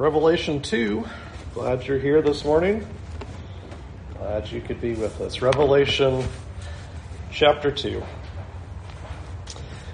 [0.00, 1.04] Revelation 2.
[1.52, 2.86] Glad you're here this morning.
[4.16, 5.42] Glad you could be with us.
[5.42, 6.24] Revelation
[7.30, 8.02] chapter 2.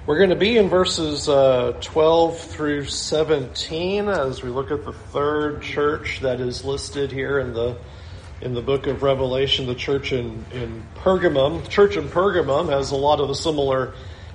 [0.07, 4.93] We're going to be in verses uh, 12 through 17 as we look at the
[4.93, 7.77] third church that is listed here in the
[8.43, 11.65] in the book of Revelation, the church in, in Pergamum.
[11.65, 13.95] The church in Pergamum has a lot of the similar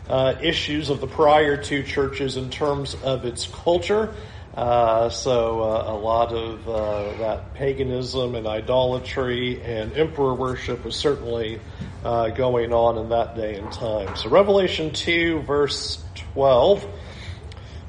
[0.09, 4.13] uh, issues of the prior two churches in terms of its culture.
[4.53, 10.95] Uh, so uh, a lot of uh, that paganism and idolatry and emperor worship was
[10.95, 11.61] certainly
[12.03, 14.13] uh, going on in that day and time.
[14.17, 16.03] So Revelation 2 verse
[16.33, 16.85] 12.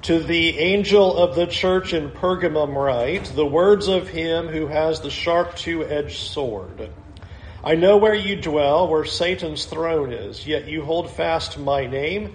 [0.03, 5.01] To the angel of the church in Pergamum write, the words of him who has
[5.01, 6.91] the sharp two-edged sword.
[7.63, 12.35] I know where you dwell, where Satan's throne is, yet you hold fast my name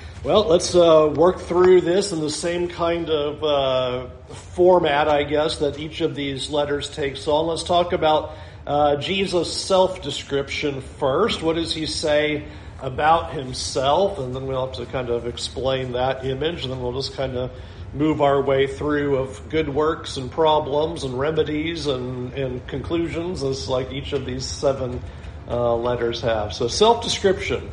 [0.23, 5.57] Well, let's uh, work through this in the same kind of uh, format, I guess,
[5.57, 7.47] that each of these letters takes on.
[7.47, 8.35] Let's talk about
[8.67, 11.41] uh, Jesus' self description first.
[11.41, 12.45] What does he say
[12.83, 14.19] about himself?
[14.19, 17.35] And then we'll have to kind of explain that image, and then we'll just kind
[17.35, 17.49] of
[17.91, 23.67] move our way through of good works and problems and remedies and, and conclusions, as
[23.67, 25.01] like each of these seven
[25.47, 26.53] uh, letters have.
[26.53, 27.71] So, self description.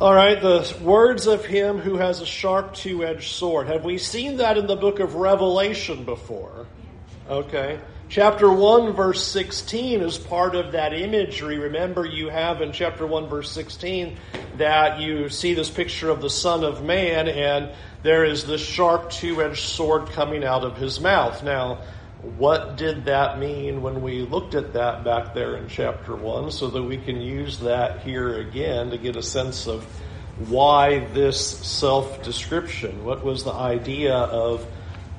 [0.00, 3.68] All right, the words of him who has a sharp two edged sword.
[3.68, 6.66] Have we seen that in the book of Revelation before?
[7.30, 7.78] Okay.
[8.08, 11.58] Chapter 1, verse 16 is part of that imagery.
[11.58, 14.16] Remember, you have in chapter 1, verse 16,
[14.56, 17.70] that you see this picture of the Son of Man, and
[18.02, 21.44] there is this sharp two edged sword coming out of his mouth.
[21.44, 21.78] Now,
[22.38, 26.68] what did that mean when we looked at that back there in chapter 1 so
[26.68, 29.84] that we can use that here again to get a sense of
[30.48, 33.04] why this self description?
[33.04, 34.66] What was the idea of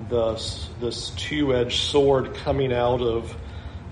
[0.09, 3.37] this, this two edged sword coming out of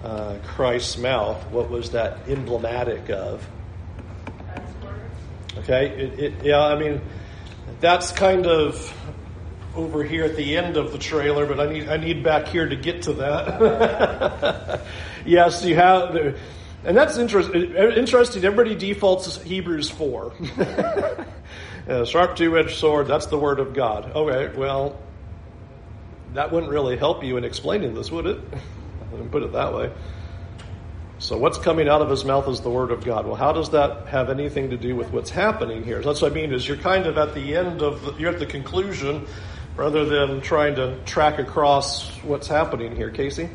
[0.04, 1.38] uh, Christ's mouth?
[1.52, 3.48] What was that emblematic of?
[5.60, 7.00] Okay, it, it, yeah, I mean,
[7.80, 8.92] that's kind of
[9.76, 12.68] over here at the end of the trailer, but I need I need back here
[12.68, 14.82] to get to that.
[15.26, 16.16] yes, you have,
[16.84, 17.76] and that's interesting.
[17.76, 18.44] Interesting.
[18.46, 20.34] Everybody defaults to Hebrews four.
[21.88, 23.08] Uh, sharp two-edged sword.
[23.08, 24.16] That's the word of God.
[24.16, 24.98] Okay, well,
[26.34, 28.40] that wouldn't really help you in explaining this, would it?
[28.54, 29.92] I didn't put it that way.
[31.20, 33.26] So what's coming out of his mouth is the word of God.
[33.26, 36.02] Well, how does that have anything to do with what's happening here?
[36.02, 38.40] That's what I mean is you're kind of at the end of, the, you're at
[38.40, 39.28] the conclusion
[39.76, 43.10] rather than trying to track across what's happening here.
[43.10, 43.50] Casey?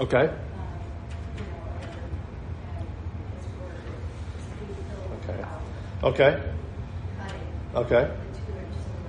[0.00, 0.30] Okay.
[5.22, 5.44] Okay.
[6.02, 6.42] Okay.
[7.74, 8.10] Okay.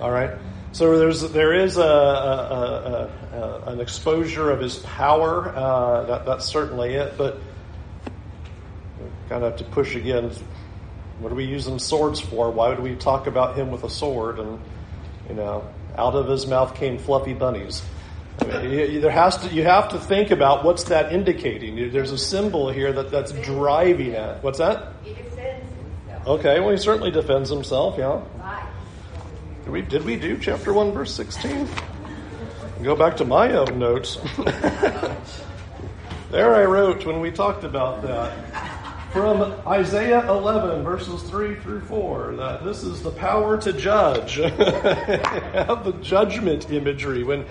[0.02, 0.31] All right.
[0.72, 5.50] So there's there is a, a, a, an exposure of his power.
[5.56, 7.18] Uh, that, that's certainly it.
[7.18, 7.40] But
[9.29, 10.31] kind of have to push again.
[11.19, 12.50] What are we using swords for?
[12.50, 14.40] Why would we talk about him with a sword?
[14.40, 14.59] And
[15.29, 15.63] you know,
[15.95, 17.84] out of his mouth came fluffy bunnies.
[18.41, 21.91] I mean, there has to you have to think about what's that indicating.
[21.91, 24.41] There's a symbol here that that's driving at.
[24.43, 24.93] What's that?
[25.03, 26.28] He defends himself.
[26.28, 27.96] Okay, well, he certainly defends himself.
[27.97, 28.22] Yeah.
[29.64, 31.67] Did we did we do chapter one verse sixteen?
[32.82, 34.17] Go back to my own notes.
[36.32, 38.69] there I wrote when we talked about that
[39.11, 44.35] from Isaiah 11, verses 3 through 4, that this is the power to judge.
[44.38, 47.23] the judgment imagery.
[47.23, 47.46] When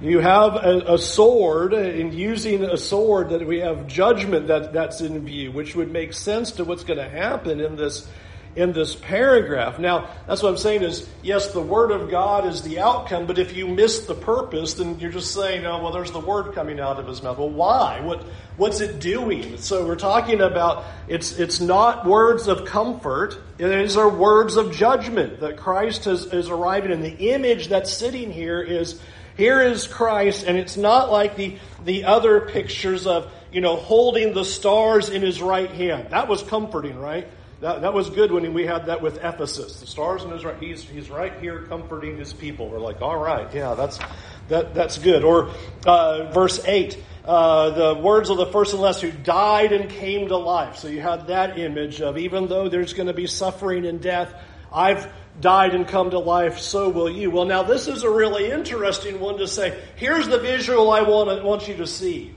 [0.00, 5.00] you have a, a, sword, and using a sword, that we have judgment that, that's
[5.00, 8.08] in view, which would make sense to what's going to happen in this
[8.54, 9.78] in this paragraph.
[9.78, 13.38] Now, that's what I'm saying is, yes, the Word of God is the outcome, but
[13.38, 16.78] if you miss the purpose, then you're just saying, oh, well, there's the Word coming
[16.78, 17.38] out of his mouth.
[17.38, 18.00] Well, why?
[18.00, 18.24] What,
[18.58, 19.56] what's it doing?
[19.56, 25.40] So we're talking about, it's, it's not words of comfort, these are words of judgment
[25.40, 27.00] that Christ is, is arriving in.
[27.00, 29.00] The image that's sitting here is,
[29.36, 34.34] here is Christ, and it's not like the, the other pictures of, you know, holding
[34.34, 36.10] the stars in his right hand.
[36.10, 37.26] That was comforting, right?
[37.62, 39.78] That, that was good when we had that with Ephesus.
[39.78, 42.68] The stars in his right, he's, he's right here comforting his people.
[42.68, 44.00] We're like, all right, yeah, that's,
[44.48, 45.22] that, that's good.
[45.22, 45.52] Or
[45.86, 50.26] uh, verse 8, uh, the words of the first and last who died and came
[50.26, 50.74] to life.
[50.74, 54.34] So you had that image of even though there's going to be suffering and death,
[54.72, 55.08] I've
[55.40, 57.30] died and come to life, so will you.
[57.30, 59.80] Well, now this is a really interesting one to say.
[59.94, 62.34] Here's the visual I want, want you to see.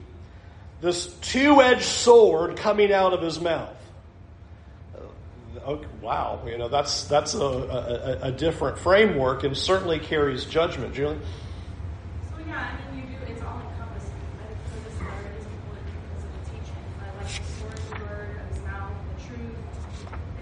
[0.81, 3.75] This two-edged sword coming out of his mouth
[5.65, 10.93] okay, wow, you know, that's, that's a, a, a, different framework and certainly carries judgment.
[10.93, 11.17] Julie?
[12.29, 14.13] So, yeah, I mean, you do, it's all encompassing.
[14.41, 16.81] I think for this it is important because of the teaching.
[16.99, 19.59] I like the the word, of mouth, the truth,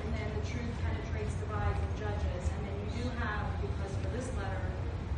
[0.02, 2.44] and then the truth penetrates divides and judges.
[2.54, 4.64] And then you do have, because for this letter,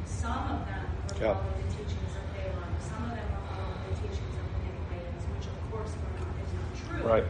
[0.06, 1.34] some of them were yeah.
[1.36, 5.24] following the teachings of Balaam, some of them were following the teachings of the Nicolaitans,
[5.36, 7.04] which of course is not true.
[7.06, 7.28] Right.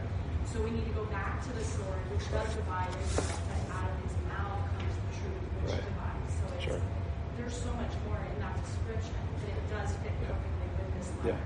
[0.52, 3.98] So we need to go back to the sword, which does divide, and out of
[4.08, 5.84] his mouth comes the truth, which right.
[5.84, 6.32] divides.
[6.32, 6.80] So it's, sure.
[7.36, 11.36] there's so much more in that description, but it does fit perfectly with this letter.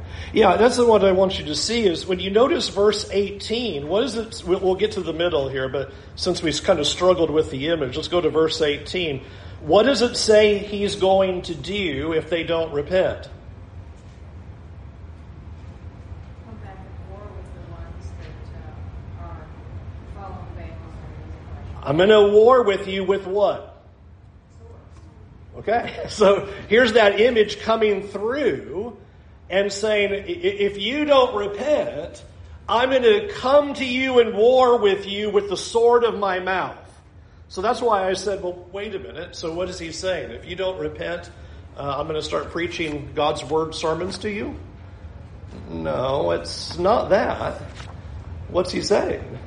[0.40, 0.56] Yeah.
[0.56, 4.16] That's what I want you to see is when you notice verse 18, what is
[4.16, 4.42] it?
[4.46, 7.94] We'll get to the middle here, but since we kind of struggled with the image,
[7.94, 9.22] let's go to verse 18.
[9.60, 13.28] What does it say he's going to do if they don't repent?
[21.82, 23.84] I'm in a war with you with what?
[25.58, 28.96] Okay, so here's that image coming through
[29.50, 32.24] and saying, if you don't repent,
[32.68, 36.38] I'm going to come to you in war with you with the sword of my
[36.38, 36.78] mouth.
[37.48, 39.34] So that's why I said, well, wait a minute.
[39.34, 40.30] So what is he saying?
[40.30, 41.28] If you don't repent,
[41.76, 44.54] uh, I'm going to start preaching God's word sermons to you?
[45.68, 47.60] No, it's not that.
[48.48, 49.38] What's he saying?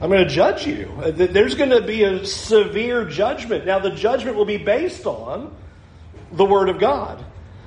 [0.00, 0.90] I'm going to judge you.
[1.02, 3.66] Uh, there's going to be a severe judgment.
[3.66, 5.54] Now, the judgment will be based on
[6.32, 7.24] the Word of God.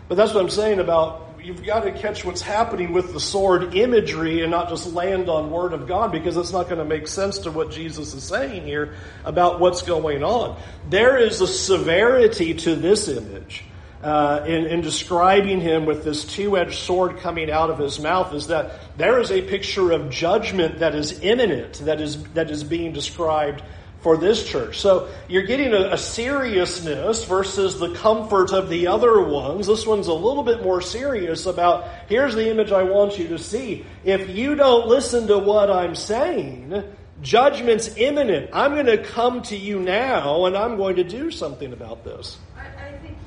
[0.09, 3.73] But that's what I'm saying about you've got to catch what's happening with the sword
[3.75, 7.07] imagery and not just land on Word of God because it's not going to make
[7.07, 10.59] sense to what Jesus is saying here about what's going on.
[10.89, 13.63] There is a severity to this image
[14.03, 18.33] uh, in, in describing him with this two edged sword coming out of his mouth
[18.33, 22.63] is that there is a picture of judgment that is imminent, that is, that is
[22.63, 23.61] being described
[24.01, 24.79] for this church.
[24.79, 29.67] So you're getting a, a, seriousness versus the comfort of the other ones.
[29.67, 33.37] This one's a little bit more serious about here's the image I want you to
[33.37, 33.85] see.
[34.05, 36.81] If you don't listen to what I'm saying,
[37.21, 38.51] judgment's imminent.
[38.53, 42.37] I'm going to come to you now and I'm going to do something about this.
[42.55, 43.17] I, I think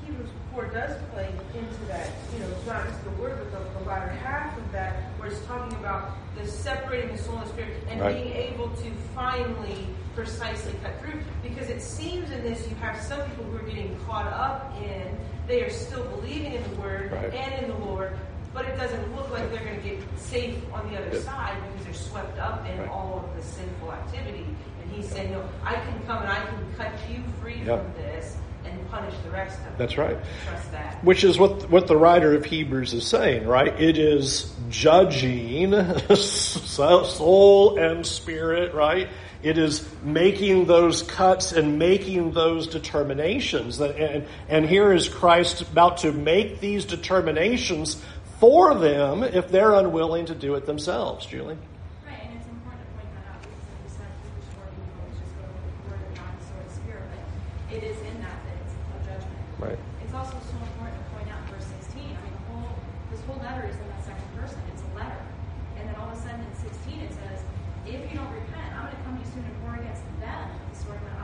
[0.54, 2.10] 4 does play into that.
[2.32, 5.30] You know, it's not just the word, but the, the latter half of that, where
[5.30, 8.14] it's talking about the separating the soul and spirit and right.
[8.14, 11.20] being able to finally precisely cut through.
[11.42, 15.16] Because it seems in this you have some people who are getting caught up in,
[15.46, 17.32] they are still believing in the word right.
[17.34, 18.16] and in the Lord,
[18.54, 21.84] but it doesn't look like they're going to get safe on the other side because
[21.84, 22.88] they're swept up in right.
[22.88, 24.46] all of the sinful activity.
[24.82, 28.36] And he's saying, no, I can come and I can cut you free from this
[28.64, 29.74] and punish the rest of them.
[29.78, 30.16] That's right.
[30.46, 31.02] Trust that.
[31.04, 33.80] Which is what what the writer of Hebrews is saying, right?
[33.80, 35.72] It is judging
[36.14, 39.08] soul and spirit, right?
[39.42, 43.80] It is making those cuts and making those determinations.
[43.80, 48.02] And, and here is Christ about to make these determinations
[48.38, 51.26] for them if they're unwilling to do it themselves.
[51.26, 51.58] Julie?
[51.58, 51.70] Oh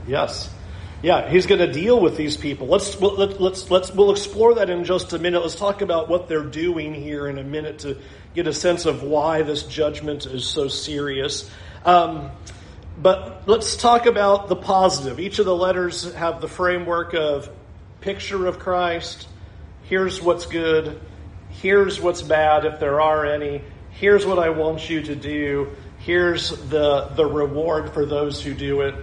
[0.08, 0.51] Yes.
[1.01, 2.68] Yeah, he's going to deal with these people.
[2.68, 5.42] Let's let, let's let's we'll explore that in just a minute.
[5.42, 7.98] Let's talk about what they're doing here in a minute to
[8.34, 11.50] get a sense of why this judgment is so serious.
[11.84, 12.32] Um,
[12.98, 15.20] but let's talk about the positive.
[15.20, 17.50] Each of the letters have the framework of
[18.01, 19.27] picture of Christ.
[19.89, 21.00] Here's what's good.
[21.50, 23.62] Here's what's bad, if there are any.
[23.92, 25.75] Here's what I want you to do.
[26.00, 28.96] Here's the, the reward for those who do it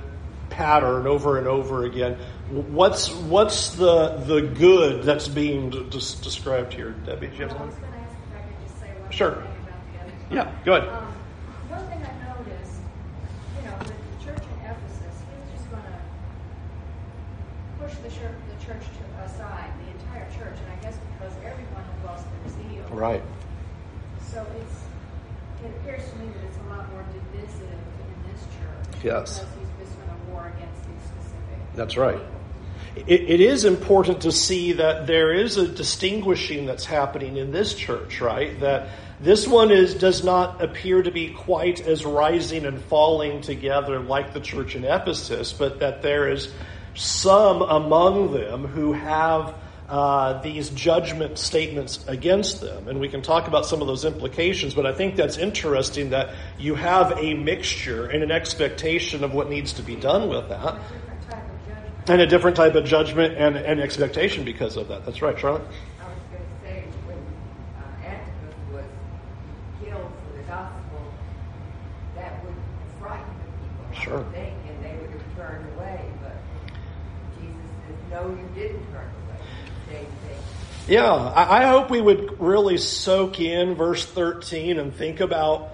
[0.51, 2.19] pattern over and over again.
[2.51, 7.29] What's, what's the, the good that's being d- described here, Debbie?
[7.29, 7.63] Do you have something?
[7.63, 9.33] I was going to ask if I could just say one sure.
[9.33, 10.13] thing about the other.
[10.31, 10.89] Yeah, go ahead.
[10.91, 11.05] Um,
[11.73, 12.85] one thing I noticed,
[13.57, 15.99] you know, with the church in Ephesus, he was just going to
[17.81, 21.81] push the church, the church to aside, the entire church, and I guess because everyone
[21.81, 22.73] had lost their zeal.
[22.93, 23.23] Right.
[24.31, 29.05] So it's, it appears to me that it's a lot more divisive in this church.
[29.05, 29.39] Yes.
[29.39, 31.75] Because he's just going to war against these specific.
[31.75, 32.17] That's right.
[32.17, 32.33] people.
[33.07, 37.75] It, it is important to see that there is a distinguishing that's happening in this
[37.75, 38.59] church, right?
[38.61, 43.99] That this one is does not appear to be quite as rising and falling together
[44.01, 46.53] like the church in Ephesus, but that there is
[46.95, 49.55] some among them who have
[49.93, 52.89] uh, these judgment statements against them.
[52.89, 56.31] And we can talk about some of those implications, but I think that's interesting that
[56.59, 60.77] you have a mixture and an expectation of what needs to be done with that,
[60.77, 62.09] A different type of judgment.
[62.09, 65.05] and a different type of judgment and, and expectation because of that.
[65.05, 65.61] That's right, Charlotte.
[66.01, 67.19] I was going to say, when
[68.03, 68.89] Antipas was
[69.85, 71.01] killed for the gospel,
[72.17, 72.55] that would
[72.99, 74.25] frighten the people, Sure.
[74.33, 76.01] Think, and they would have turned away.
[76.23, 76.37] But
[77.39, 79.41] Jesus says, no, you didn't turn away.
[79.67, 80.72] You stayed faithful.
[80.89, 85.69] Yeah, I, hope we would really soak in verse 13 and think about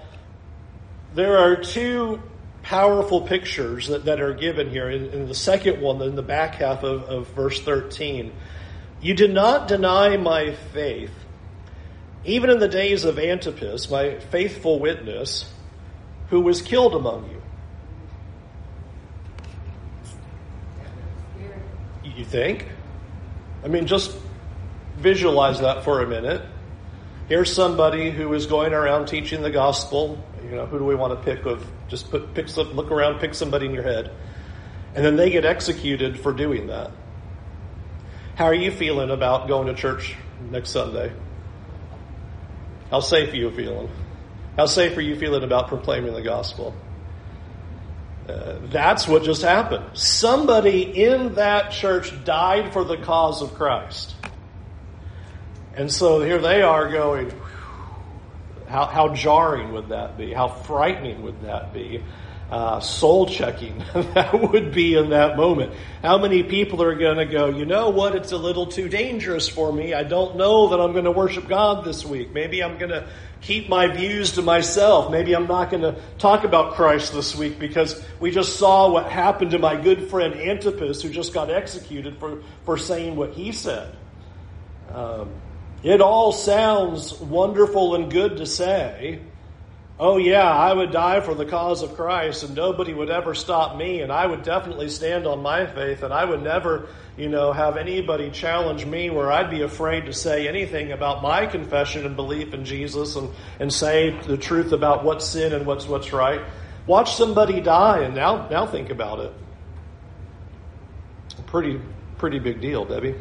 [1.15, 2.23] there are two
[2.63, 4.91] powerful pictures that, that are given here.
[4.91, 8.33] In, in the second one, in the back half of, of verse 13,
[9.01, 11.15] you did not deny my faith,
[12.27, 15.51] even in the days of Antipas, my faithful witness,
[16.29, 17.43] who was killed among you.
[22.15, 22.69] You think?
[23.65, 24.15] I mean, just
[24.99, 26.43] visualize that for a minute.
[27.29, 30.23] Here's somebody who is going around teaching the gospel.
[30.45, 31.67] You know, who do we want to pick of?
[31.89, 34.11] Just put, pick look around, pick somebody in your head.
[34.95, 36.91] And then they get executed for doing that.
[38.35, 40.15] How are you feeling about going to church
[40.51, 41.13] next Sunday?
[42.91, 43.91] How safe are you feeling?
[44.57, 46.75] How safe are you feeling about proclaiming the gospel?
[48.29, 49.85] Uh, that's what just happened.
[49.97, 54.15] Somebody in that church died for the cause of Christ.
[55.79, 57.33] And so here they are going,
[58.67, 60.33] how, how jarring would that be?
[60.33, 62.03] How frightening would that be?
[62.51, 63.79] Uh, soul checking
[64.15, 65.73] that would be in that moment.
[66.03, 69.49] How many people are going to go, you know what, it's a little too dangerous
[69.49, 69.95] for me.
[69.95, 72.33] I don't know that I'm going to worship God this week.
[72.33, 73.07] Maybe I'm going to
[73.41, 75.13] keep my views to myself.
[75.13, 79.13] Maybe I'm not going to talk about Christ this week because we just saw what
[79.13, 83.53] happened to my good friend Antipas who just got executed for, for saying what he
[83.53, 83.95] said.
[84.93, 85.31] Um,
[85.83, 89.21] it all sounds wonderful and good to say.
[90.01, 93.77] Oh, yeah, I would die for the cause of Christ and nobody would ever stop
[93.77, 97.53] me and I would definitely stand on my faith and I would never, you know,
[97.53, 102.15] have anybody challenge me where I'd be afraid to say anything about my confession and
[102.15, 106.43] belief in Jesus and, and say the truth about what's sin and what's what's right.
[106.87, 109.33] Watch somebody die and now, now think about it.
[111.47, 111.81] Pretty,
[112.19, 113.13] pretty big deal, Debbie.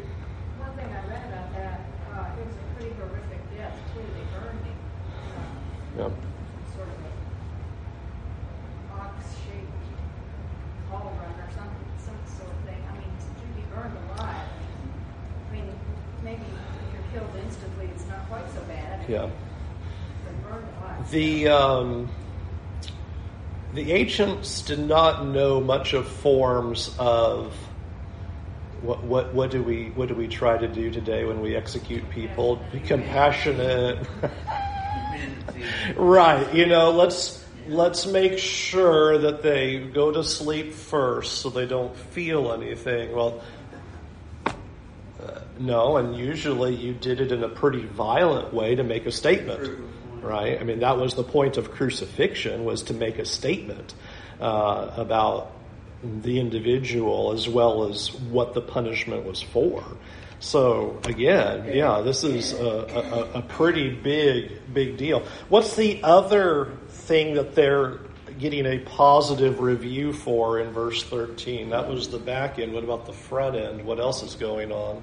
[0.58, 1.80] One thing I read about that,
[2.14, 4.00] uh, it was a pretty horrific death too.
[4.00, 4.76] They burned him.
[5.98, 6.04] Yeah.
[6.04, 6.94] sort of
[8.94, 9.84] a ox-shaped
[10.88, 12.80] cauldron or some some sort of thing.
[12.88, 14.46] I mean, to be burned alive.
[15.50, 15.66] I mean,
[16.22, 19.08] maybe if you're killed instantly, it's not quite so bad.
[19.08, 19.28] Yeah.
[20.24, 21.10] But burned alive.
[21.10, 22.08] The um,
[23.74, 27.52] the ancients did not know much of forms of
[28.82, 32.08] what what what do we what do we try to do today when we execute
[32.10, 32.62] people?
[32.72, 34.06] Be compassionate,
[35.96, 36.52] right?
[36.54, 41.96] You know, let's let's make sure that they go to sleep first so they don't
[41.96, 43.12] feel anything.
[43.14, 43.42] Well.
[44.46, 49.10] Uh, no, and usually you did it in a pretty violent way to make a
[49.10, 49.80] statement
[50.22, 50.60] right?
[50.60, 53.94] I mean, that was the point of crucifixion was to make a statement
[54.40, 55.52] uh, about
[56.02, 59.84] the individual as well as what the punishment was for.
[60.40, 65.26] So again, yeah, this is a, a, a pretty big, big deal.
[65.48, 67.98] What's the other thing that they're
[68.38, 71.70] getting a positive review for in verse 13?
[71.70, 72.72] That was the back end.
[72.72, 73.84] What about the front end?
[73.84, 75.02] What else is going on?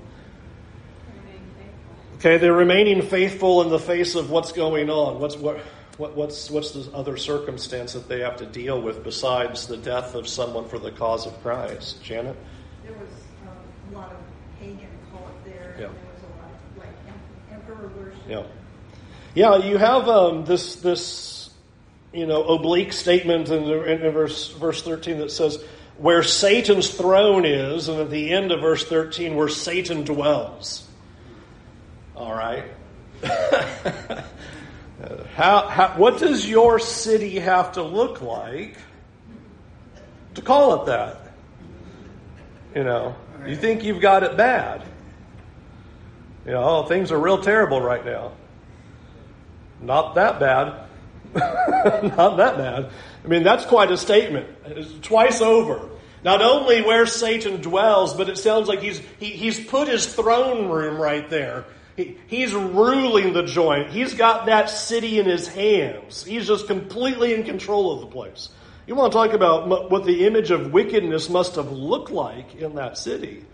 [2.15, 5.19] Okay, they're remaining faithful in the face of what's going on.
[5.19, 5.57] What's what,
[5.97, 10.15] what what's what's the other circumstance that they have to deal with besides the death
[10.15, 12.01] of someone for the cause of Christ?
[12.01, 12.37] Janet.
[12.83, 13.09] There was
[13.45, 14.17] um, a lot of
[14.59, 14.87] pagan
[18.27, 18.43] Yeah.
[19.33, 21.49] Yeah, you have um, this this
[22.13, 25.61] you know oblique statement in, the, in verse verse thirteen that says
[25.97, 30.87] where Satan's throne is, and at the end of verse thirteen where Satan dwells.
[32.15, 32.63] All right.
[35.33, 38.77] how, how, what does your city have to look like
[40.35, 41.33] to call it that?
[42.73, 43.15] You know,
[43.45, 44.83] you think you've got it bad.
[46.45, 48.33] You know, oh, things are real terrible right now.
[49.81, 50.81] Not that bad.
[51.35, 52.89] Not that bad.
[53.23, 54.47] I mean, that's quite a statement.
[54.65, 55.89] It's twice over.
[56.23, 60.69] Not only where Satan dwells, but it sounds like he's, he, he's put his throne
[60.69, 61.65] room right there.
[61.95, 63.91] He, he's ruling the joint.
[63.91, 66.23] He's got that city in his hands.
[66.23, 68.49] He's just completely in control of the place.
[68.87, 72.75] You want to talk about what the image of wickedness must have looked like in
[72.75, 73.45] that city.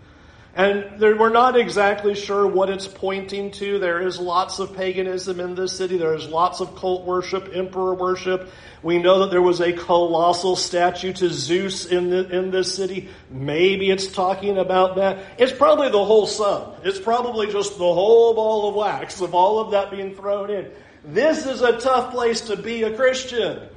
[0.54, 3.78] And we're not exactly sure what it's pointing to.
[3.78, 5.96] There is lots of paganism in this city.
[5.96, 8.50] There is lots of cult worship, emperor worship.
[8.82, 13.08] We know that there was a colossal statue to Zeus in, the, in this city.
[13.30, 15.24] Maybe it's talking about that.
[15.38, 16.74] It's probably the whole sum.
[16.84, 20.70] It's probably just the whole ball of wax of all of that being thrown in.
[21.02, 23.68] This is a tough place to be a Christian.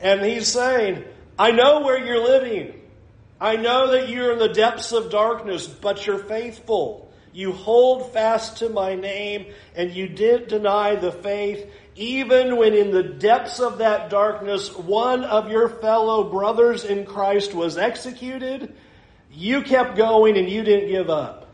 [0.00, 1.04] And he's saying,
[1.38, 2.81] I know where you're living.
[3.42, 7.12] I know that you're in the depths of darkness, but you're faithful.
[7.32, 12.92] You hold fast to my name, and you didn't deny the faith, even when in
[12.92, 18.76] the depths of that darkness, one of your fellow brothers in Christ was executed.
[19.32, 21.48] You kept going and you didn't give up.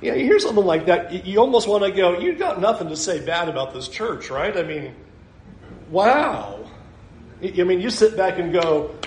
[0.00, 2.96] Yeah, you hear something like that, you almost want to go, you've got nothing to
[2.96, 4.56] say bad about this church, right?
[4.56, 4.96] I mean,
[5.90, 6.68] wow.
[7.40, 8.97] I mean, you sit back and go,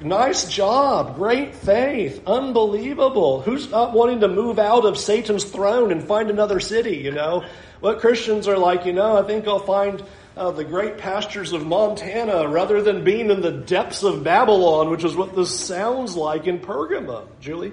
[0.00, 1.16] Nice job.
[1.16, 2.22] Great faith.
[2.24, 3.40] Unbelievable.
[3.40, 7.44] Who's not wanting to move out of Satan's throne and find another city, you know?
[7.80, 10.02] What Christians are like, you know, I think I'll find
[10.36, 15.02] uh, the great pastures of Montana rather than being in the depths of Babylon, which
[15.02, 17.26] is what this sounds like in Pergamum.
[17.40, 17.72] Julie?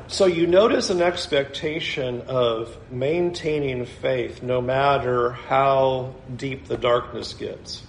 [0.11, 7.81] So you notice an expectation of maintaining faith no matter how deep the darkness gets,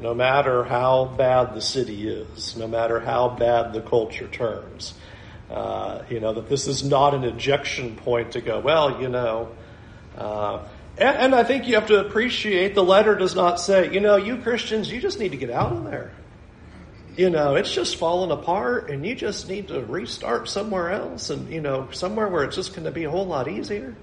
[0.00, 4.94] no matter how bad the city is, no matter how bad the culture turns.
[5.48, 9.54] Uh, you know, that this is not an ejection point to go, well, you know,
[10.18, 10.66] uh,
[10.98, 14.16] and, and I think you have to appreciate the letter does not say, you know,
[14.16, 16.10] you Christians, you just need to get out of there.
[17.16, 21.50] You know, it's just falling apart and you just need to restart somewhere else and,
[21.50, 23.96] you know, somewhere where it's just going to be a whole lot easier.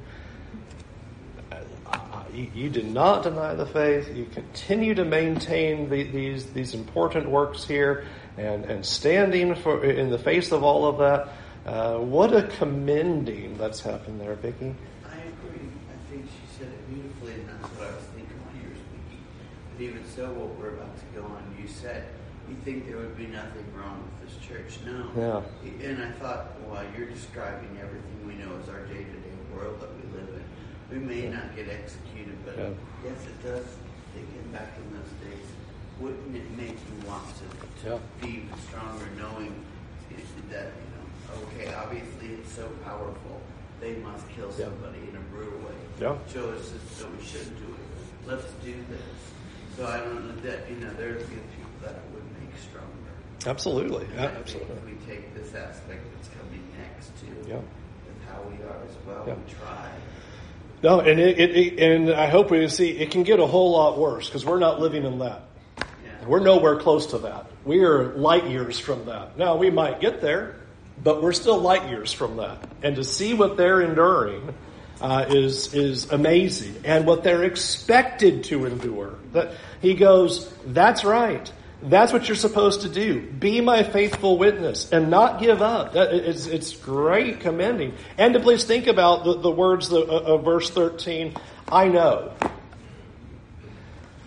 [2.34, 4.10] You, did not deny the faith.
[4.16, 10.10] You continue to maintain the, these these important works here, and and standing for in
[10.10, 11.30] the face of all of that.
[11.64, 14.74] Uh, what a commending that's happened there, Vicki.
[15.06, 15.62] I agree.
[15.62, 18.76] I think she said it beautifully, and that's what I was thinking when you were
[18.76, 19.24] speaking.
[19.78, 22.08] But even so, what we're about to go on, you said
[22.50, 24.80] you think there would be nothing wrong with this church.
[24.86, 25.44] No.
[25.64, 25.88] Yeah.
[25.88, 30.18] And I thought, well, you're describing everything we know as our day-to-day world that we
[30.18, 30.44] live in.
[30.92, 31.38] We may yeah.
[31.38, 32.70] not get executed, but yeah.
[33.04, 33.66] yes, it does.
[34.14, 35.48] Thinking back in those days,
[36.00, 38.00] wouldn't it make you want to, to yeah.
[38.22, 39.56] be stronger, knowing
[40.52, 43.42] that you know, okay, obviously it's so powerful,
[43.82, 45.76] they must kill somebody in a brutal way.
[46.00, 46.16] Yeah.
[46.32, 48.30] Show us so we shouldn't do it.
[48.30, 49.78] Let's do this.
[49.78, 52.90] So I don't know that, you know, there's the people that would make stronger.
[53.46, 54.08] Absolutely.
[54.16, 54.76] Yeah, absolutely.
[54.76, 57.56] If we take this aspect that's coming next to yeah.
[57.56, 59.36] with how we are as well, yeah.
[59.36, 59.90] we try.
[60.82, 63.72] No, and it, it, it, and I hope we see it can get a whole
[63.72, 65.44] lot worse because we're not living in that.
[65.78, 66.28] Yeah.
[66.28, 67.48] We're nowhere close to that.
[67.64, 69.38] We are light years from that.
[69.38, 70.56] Now we might get there,
[71.02, 72.68] but we're still light years from that.
[72.82, 74.54] And to see what they're enduring
[75.00, 79.16] uh, is is amazing, and what they're expected to endure.
[79.32, 81.52] That he goes, that's right.
[81.84, 83.22] That's what you're supposed to do.
[83.22, 85.96] Be my faithful witness and not give up.
[85.96, 87.94] It's, it's great commending.
[88.18, 91.36] And to please think about the, the words of, uh, of verse 13.
[91.70, 92.32] I know.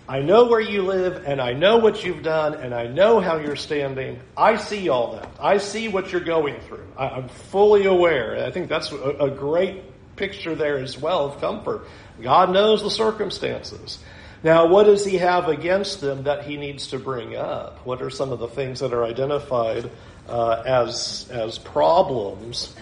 [0.08, 3.38] I know where you live and I know what you've done and I know how
[3.38, 4.20] you're standing.
[4.36, 5.28] I see all that.
[5.40, 6.86] I see what you're going through.
[6.96, 8.44] I, am fully aware.
[8.44, 9.82] I think that's a, a great
[10.14, 11.88] picture there as well of comfort.
[12.20, 13.98] God knows the circumstances.
[14.42, 17.84] Now, what does he have against them that he needs to bring up?
[17.86, 19.90] What are some of the things that are identified
[20.28, 22.74] uh, as as problems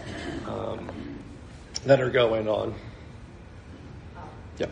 [0.46, 0.90] um,
[1.86, 2.74] that are going on?
[4.58, 4.66] Yeah.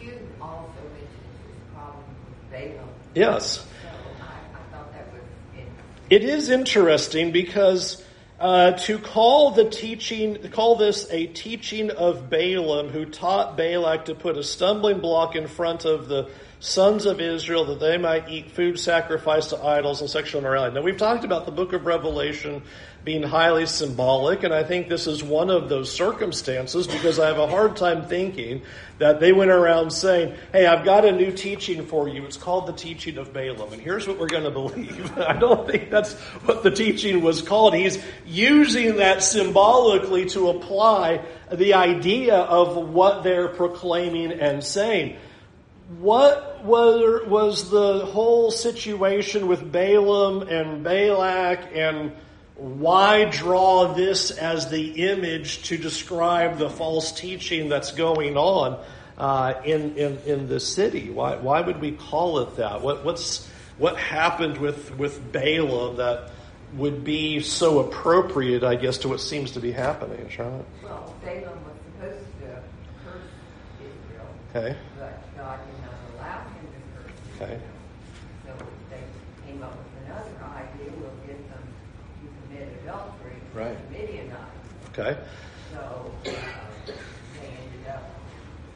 [0.00, 1.08] You also mentioned
[1.46, 2.88] this problem with Balaam.
[3.14, 3.58] Yes.
[3.58, 3.64] So
[4.20, 5.22] I, I thought that was
[6.10, 8.02] It is interesting because
[8.38, 14.14] uh, to call the teaching, call this a teaching of Balaam, who taught Balak to
[14.14, 16.28] put a stumbling block in front of the
[16.60, 20.74] sons of Israel that they might eat food sacrificed to idols and sexual immorality.
[20.74, 22.62] Now we've talked about the book of Revelation
[23.06, 27.38] being highly symbolic, and I think this is one of those circumstances because I have
[27.38, 28.62] a hard time thinking
[28.98, 32.24] that they went around saying, Hey, I've got a new teaching for you.
[32.24, 35.16] It's called the teaching of Balaam, and here's what we're going to believe.
[35.18, 36.14] I don't think that's
[36.46, 37.74] what the teaching was called.
[37.74, 45.16] He's using that symbolically to apply the idea of what they're proclaiming and saying
[46.00, 52.10] what was, was the whole situation with Balaam and Balak and
[52.56, 58.82] why draw this as the image to describe the false teaching that's going on
[59.18, 61.10] uh, in, in, in the city?
[61.10, 62.80] Why, why would we call it that?
[62.80, 63.46] What, what's,
[63.78, 66.30] what happened with, with Balaam that
[66.74, 70.66] would be so appropriate, I guess, to what seems to be happening, Charlotte?
[70.82, 72.46] Well, Balaam was supposed to
[73.04, 73.22] curse
[73.80, 74.26] Israel.
[74.50, 74.76] Okay.
[74.98, 77.52] But God did not allow him to curse Israel.
[77.52, 77.60] Okay.
[78.44, 79.02] So they
[79.46, 80.92] came up with another idea.
[80.98, 81.62] We'll get them
[82.20, 83.36] to commit adultery.
[83.54, 83.90] Right.
[83.90, 84.36] Midianites.
[84.90, 85.18] Okay.
[85.72, 86.30] So uh,
[86.84, 88.10] they ended up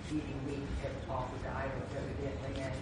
[0.09, 2.75] eating meat that offered to idols evidently and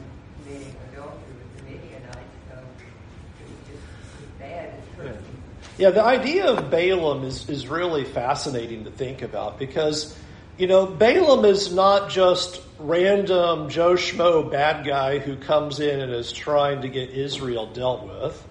[0.43, 2.19] committing adultery with the Midianites.
[2.49, 3.85] So it was just
[4.23, 5.43] as bad as cursing.
[5.77, 10.19] Yeah, the idea of Balaam is, is really fascinating to think about because,
[10.57, 16.13] you know, Balaam is not just random Joe Schmo bad guy who comes in and
[16.13, 18.45] is trying to get Israel dealt with.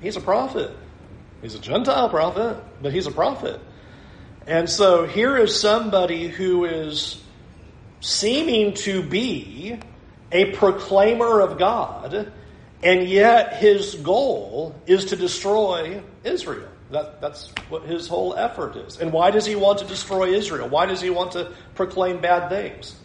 [0.00, 0.72] He's a prophet.
[1.42, 3.60] He's a Gentile prophet, but he's a prophet.
[4.46, 7.22] And so here is somebody who is
[8.00, 9.78] seeming to be
[10.32, 12.32] a proclaimer of God,
[12.82, 16.68] and yet his goal is to destroy Israel.
[16.90, 18.98] That, that's what his whole effort is.
[18.98, 20.68] And why does he want to destroy Israel?
[20.68, 22.96] Why does he want to proclaim bad things?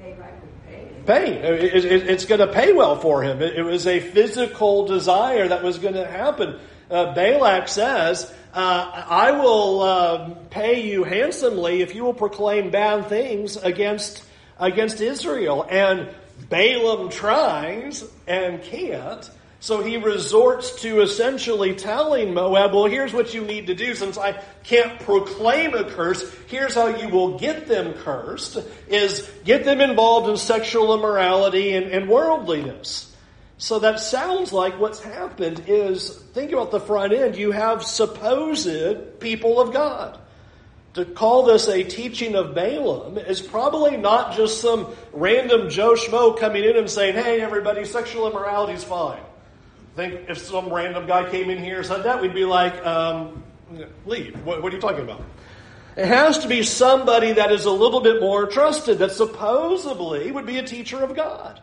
[0.00, 1.02] They right with pain.
[1.06, 1.32] Pay.
[1.38, 3.42] It- it- it's going to pay well for him.
[3.42, 6.60] It, it was a physical desire that was going to happen.
[6.90, 13.08] Uh, Balak says, uh, I will uh, pay you handsomely if you will proclaim bad
[13.08, 14.24] things against,
[14.58, 15.66] against Israel.
[15.68, 16.08] And
[16.48, 19.28] Balaam tries and can't.
[19.58, 23.94] So he resorts to essentially telling Moab, well, here's what you need to do.
[23.94, 29.64] Since I can't proclaim a curse, here's how you will get them cursed, is get
[29.64, 33.15] them involved in sexual immorality and, and worldliness.
[33.58, 39.18] So that sounds like what's happened is, think about the front end, you have supposed
[39.18, 40.18] people of God.
[40.94, 46.38] To call this a teaching of Balaam is probably not just some random Joe Schmo
[46.38, 49.20] coming in and saying, hey, everybody, sexual immorality is fine.
[49.20, 52.84] I think if some random guy came in here and said that, we'd be like,
[52.84, 53.42] um,
[54.04, 54.42] leave.
[54.44, 55.22] What, what are you talking about?
[55.96, 60.44] It has to be somebody that is a little bit more trusted, that supposedly would
[60.44, 61.62] be a teacher of God.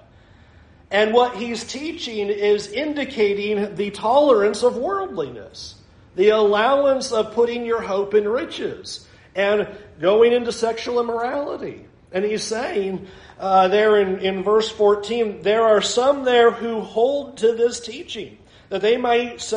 [0.94, 5.74] And what he's teaching is indicating the tolerance of worldliness,
[6.16, 9.68] the allowance of putting your hope in riches, and
[10.00, 11.88] going into sexual immorality.
[12.12, 13.08] And he's saying
[13.40, 18.38] uh, there in, in verse 14, there are some there who hold to this teaching,
[18.70, 19.52] that they might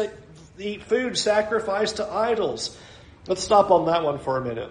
[0.58, 2.78] eat food sacrificed to idols.
[3.28, 4.70] Let's stop on that one for a minute.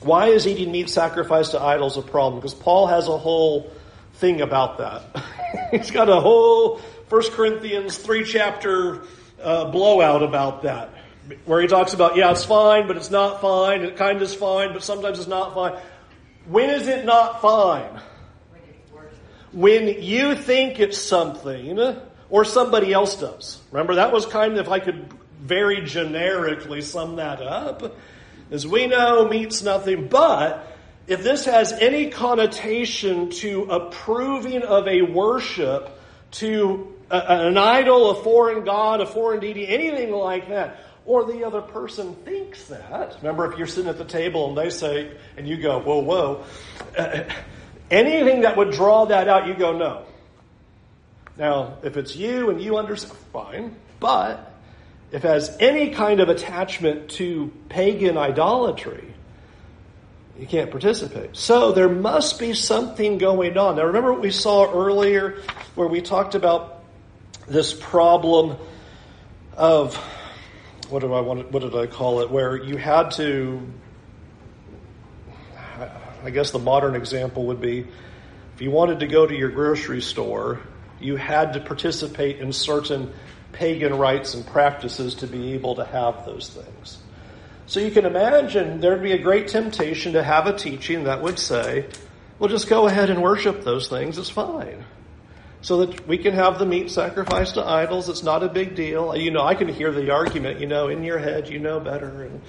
[0.00, 2.40] Why is eating meat sacrificed to idols a problem?
[2.40, 3.70] Because Paul has a whole
[4.20, 5.24] thing about that.
[5.70, 6.78] He's got a whole
[7.08, 9.02] 1 Corinthians 3 chapter
[9.42, 10.90] uh, blowout about that.
[11.44, 13.82] Where he talks about, yeah, it's fine, but it's not fine.
[13.82, 15.80] It kind of is fine, but sometimes it's not fine.
[16.46, 18.00] When is it not fine?
[19.52, 21.78] When you think it's something,
[22.28, 23.60] or somebody else does.
[23.72, 27.96] Remember, that was kind of, if I could very generically sum that up,
[28.50, 30.69] as we know, meat's nothing but
[31.10, 38.22] if this has any connotation to approving of a worship to a, an idol, a
[38.22, 40.78] foreign god, a foreign deity, anything like that.
[41.04, 43.16] Or the other person thinks that.
[43.22, 46.44] Remember, if you're sitting at the table and they say, and you go, whoa, whoa,
[46.96, 47.24] uh,
[47.90, 50.04] anything that would draw that out, you go, no.
[51.36, 53.74] Now, if it's you and you understand, fine.
[53.98, 54.52] But
[55.10, 59.12] if it has any kind of attachment to pagan idolatry,
[60.40, 61.36] you can't participate.
[61.36, 63.76] So there must be something going on.
[63.76, 65.42] Now, remember what we saw earlier
[65.74, 66.82] where we talked about
[67.46, 68.56] this problem
[69.54, 69.96] of
[70.88, 71.52] what do I want?
[71.52, 72.30] What did I call it?
[72.30, 73.60] Where you had to.
[76.24, 77.86] I guess the modern example would be
[78.54, 80.60] if you wanted to go to your grocery store,
[81.00, 83.12] you had to participate in certain
[83.52, 86.98] pagan rites and practices to be able to have those things.
[87.70, 91.38] So you can imagine there'd be a great temptation to have a teaching that would
[91.38, 91.86] say,
[92.40, 94.84] well, just go ahead and worship those things, it's fine.
[95.60, 99.14] So that we can have the meat sacrificed to idols, it's not a big deal.
[99.14, 102.24] You know, I can hear the argument, you know, in your head, you know better,
[102.24, 102.40] and,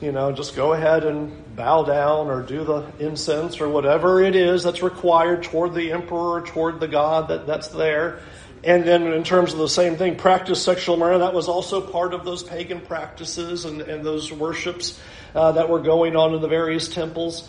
[0.00, 4.34] you know, just go ahead and bow down or do the incense or whatever it
[4.34, 8.20] is that's required toward the emperor, toward the god that, that's there.
[8.66, 12.12] And then, in terms of the same thing, practice sexual immorality, that was also part
[12.12, 15.00] of those pagan practices and, and those worships
[15.36, 17.48] uh, that were going on in the various temples.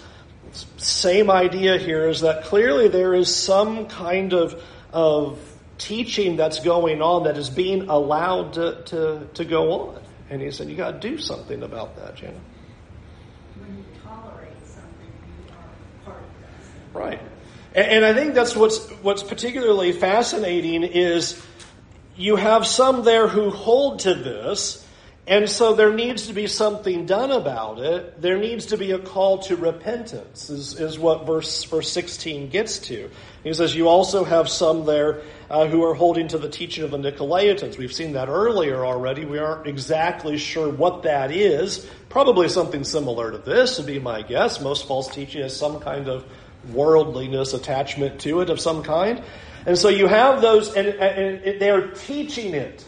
[0.78, 5.40] Same idea here is that clearly there is some kind of, of
[5.80, 10.02] teaching that's going on that is being allowed to, to, to go on.
[10.30, 12.40] And he said, You got to do something about that, Jenna.
[13.56, 17.00] When you tolerate something, you are part of that.
[17.00, 17.22] Right.
[17.78, 21.40] And, I think that's what's what's particularly fascinating is
[22.16, 24.84] you have some there who hold to this,
[25.28, 28.20] and so there needs to be something done about it.
[28.20, 32.80] There needs to be a call to repentance, is, is what verse, verse 16 gets
[32.80, 33.12] to.
[33.44, 36.90] He says, You also have some there uh, who are holding to the teaching of
[36.90, 37.78] the Nicolaitans.
[37.78, 39.24] We've seen that earlier already.
[39.26, 41.88] We aren't exactly sure what that is.
[42.10, 44.60] Probably something similar to this would be my guess.
[44.60, 46.26] Most false teaching is some kind of
[46.72, 49.24] worldliness attachment to it of some kind.
[49.66, 52.86] And so you have those, and, and they're teaching it.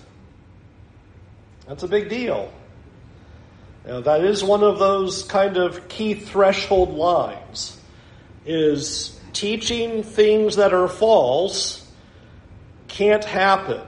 [1.67, 2.51] That's a big deal.
[3.85, 7.79] Now, that is one of those kind of key threshold lines,
[8.45, 11.87] is teaching things that are false
[12.87, 13.81] can't happen.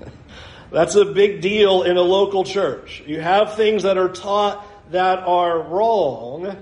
[0.72, 3.02] That's a big deal in a local church.
[3.06, 6.56] You have things that are taught that are wrong,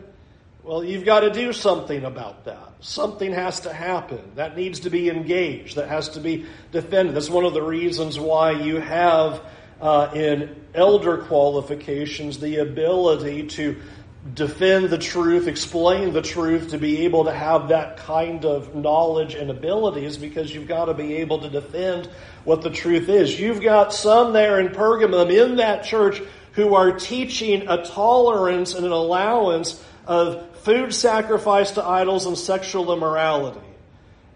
[0.62, 2.72] well, you've got to do something about that.
[2.80, 4.20] Something has to happen.
[4.36, 5.76] That needs to be engaged.
[5.76, 7.14] That has to be defended.
[7.14, 9.42] That's one of the reasons why you have
[9.80, 13.80] uh, in elder qualifications the ability to
[14.34, 19.34] defend the truth, explain the truth, to be able to have that kind of knowledge
[19.34, 22.06] and abilities because you've got to be able to defend
[22.44, 23.40] what the truth is.
[23.40, 26.20] You've got some there in Pergamum in that church
[26.52, 32.92] who are teaching a tolerance and an allowance of food sacrificed to idols and sexual
[32.92, 33.60] immorality.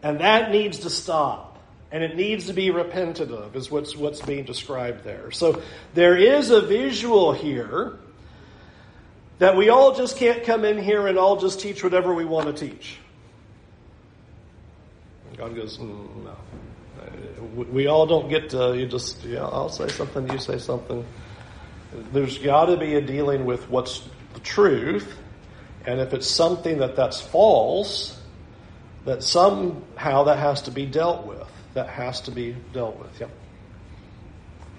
[0.02, 1.58] And that needs to stop.
[1.90, 5.30] And it needs to be repented of, is what's, what's being described there.
[5.30, 5.62] So
[5.94, 7.96] there is a visual here
[9.38, 12.54] that we all just can't come in here and all just teach whatever we want
[12.54, 12.98] to teach.
[15.28, 16.36] And God goes, mm, no.
[17.68, 21.04] We all don't get to, you just, yeah, I'll say something, you say something.
[22.12, 25.16] There's got to be a dealing with what's the truth
[25.86, 28.20] and if it's something that that's false,
[29.04, 31.46] that somehow that has to be dealt with.
[31.74, 33.20] That has to be dealt with.
[33.20, 33.30] Yep.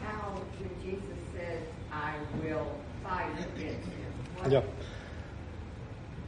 [0.02, 1.04] How when Jesus
[1.36, 2.14] says, "I
[2.44, 2.68] will
[3.04, 4.62] fight against him," what, Yeah.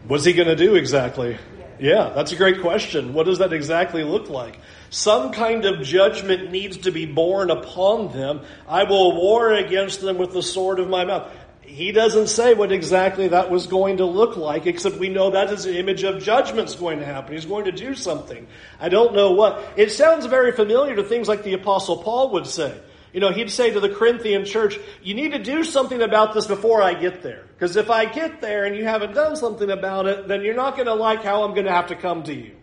[0.07, 1.37] What's he going to do exactly?
[1.79, 3.13] Yeah, that's a great question.
[3.13, 4.57] What does that exactly look like?
[4.89, 8.41] Some kind of judgment needs to be borne upon them.
[8.67, 11.29] I will war against them with the sword of my mouth
[11.67, 15.51] he doesn't say what exactly that was going to look like, except we know that
[15.51, 17.33] is an image of judgment's going to happen.
[17.33, 18.47] He's going to do something.
[18.79, 19.73] I don't know what.
[19.75, 22.79] It sounds very familiar to things like the Apostle Paul would say.
[23.11, 26.47] You know, he'd say to the Corinthian church, you need to do something about this
[26.47, 27.43] before I get there.
[27.53, 30.75] Because if I get there and you haven't done something about it, then you're not
[30.75, 32.55] going to like how I'm going to have to come to you.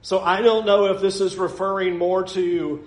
[0.00, 2.86] So I don't know if this is referring more to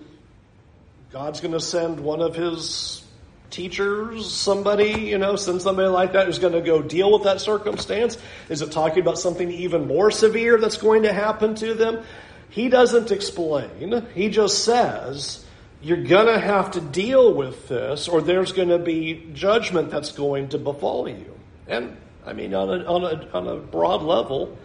[1.11, 3.03] God's going to send one of his
[3.49, 7.41] teachers, somebody, you know, send somebody like that who's going to go deal with that
[7.41, 8.17] circumstance?
[8.49, 12.03] Is it talking about something even more severe that's going to happen to them?
[12.49, 14.03] He doesn't explain.
[14.15, 15.45] He just says,
[15.81, 20.12] you're going to have to deal with this or there's going to be judgment that's
[20.12, 21.38] going to befall you.
[21.67, 24.57] And I mean, on a, on a, on a broad level,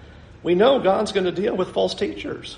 [0.43, 2.57] we know God's going to deal with false teachers.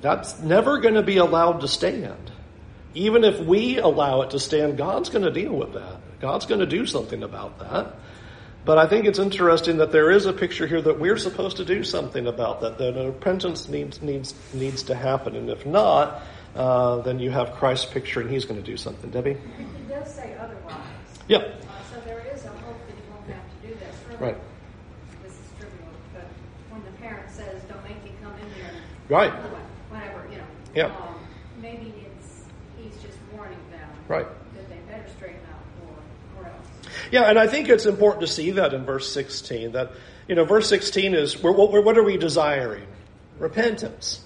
[0.00, 2.30] that's never going to be allowed to stand.
[2.96, 6.00] Even if we allow it to stand, God's going to deal with that.
[6.18, 7.94] God's going to do something about that.
[8.64, 11.64] But I think it's interesting that there is a picture here that we're supposed to
[11.64, 12.78] do something about that.
[12.78, 16.22] That repentance needs needs needs to happen, and if not,
[16.56, 19.10] uh, then you have Christ's picture, and He's going to do something.
[19.10, 19.36] Debbie.
[19.56, 20.74] He does say otherwise.
[21.28, 21.38] Yeah.
[21.38, 21.52] Uh,
[21.92, 23.94] so there is a hope that you won't have to do this.
[24.08, 24.38] Really, Right.
[25.22, 26.26] This is trivial, but
[26.70, 28.72] when the parent says, "Don't make me come in here,"
[29.08, 29.32] Right.
[29.90, 30.44] Whatever, you know.
[30.74, 30.86] Yeah.
[30.86, 31.14] Um,
[31.62, 32.42] maybe it's
[32.82, 33.95] he's just warning them.
[34.08, 34.26] Right.
[34.68, 35.88] They better straighten out,
[36.36, 36.66] or or else.
[37.10, 39.72] Yeah, and I think it's important to see that in verse 16.
[39.72, 39.92] That,
[40.28, 42.86] you know, verse 16 is, what are we desiring?
[43.38, 44.20] Repentance.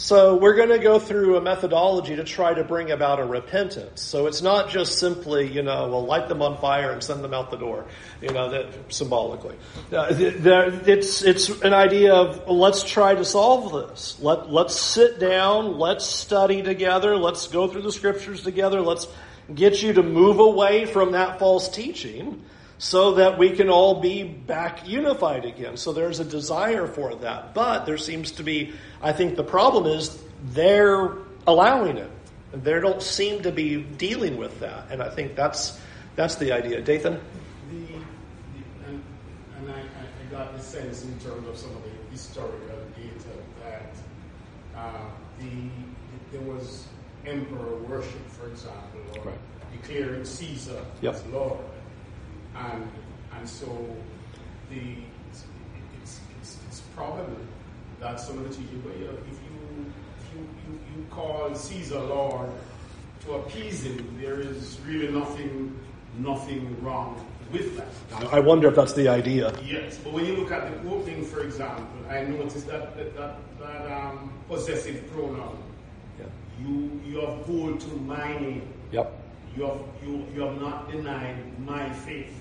[0.00, 4.00] So we're going to go through a methodology to try to bring about a repentance.
[4.00, 7.34] So it's not just simply, you know, we'll light them on fire and send them
[7.34, 7.84] out the door,
[8.22, 9.56] you know, that symbolically.
[9.92, 14.18] Uh, it's, it's an idea of let's try to solve this.
[14.20, 19.06] Let, let's sit down, let's study together, let's go through the scriptures together, let's
[19.54, 22.42] get you to move away from that false teaching
[22.80, 25.76] so that we can all be back unified again.
[25.76, 27.52] So there's a desire for that.
[27.52, 31.12] But there seems to be, I think the problem is they're
[31.46, 32.10] allowing it.
[32.54, 34.86] They don't seem to be dealing with that.
[34.90, 35.78] And I think that's
[36.16, 36.80] that's the idea.
[36.80, 37.20] Dathan?
[37.70, 37.94] The, the,
[38.88, 39.04] and,
[39.58, 43.28] and I, I got the sense in terms of some of the historical data
[43.62, 43.92] that
[44.74, 45.04] uh,
[45.38, 45.50] the,
[46.32, 46.86] there was
[47.26, 49.38] emperor worship, for example, or Right.
[49.70, 51.14] declaring Caesar Yep.
[51.14, 51.58] as Lord,
[52.60, 52.90] and
[53.36, 53.66] and so
[54.70, 54.96] the
[55.30, 55.44] it's,
[56.40, 57.36] it's, it's, probable
[58.00, 61.54] that some of the teaching, well, you know, if you if you, you, you call
[61.54, 62.50] Caesar Lord
[63.24, 65.78] to appease him, there is really nothing
[66.18, 68.26] nothing wrong with that.
[68.30, 69.52] I I wonder if that's the idea.
[69.64, 73.36] Yes, but when you look at the opening, for example, I noticed that that, that,
[73.60, 75.58] that um, possessive pronoun.
[76.18, 76.26] Yeah.
[76.60, 78.68] You you have hold to my name.
[78.92, 79.16] Yep.
[79.56, 82.39] You have you, you have not denied my faith.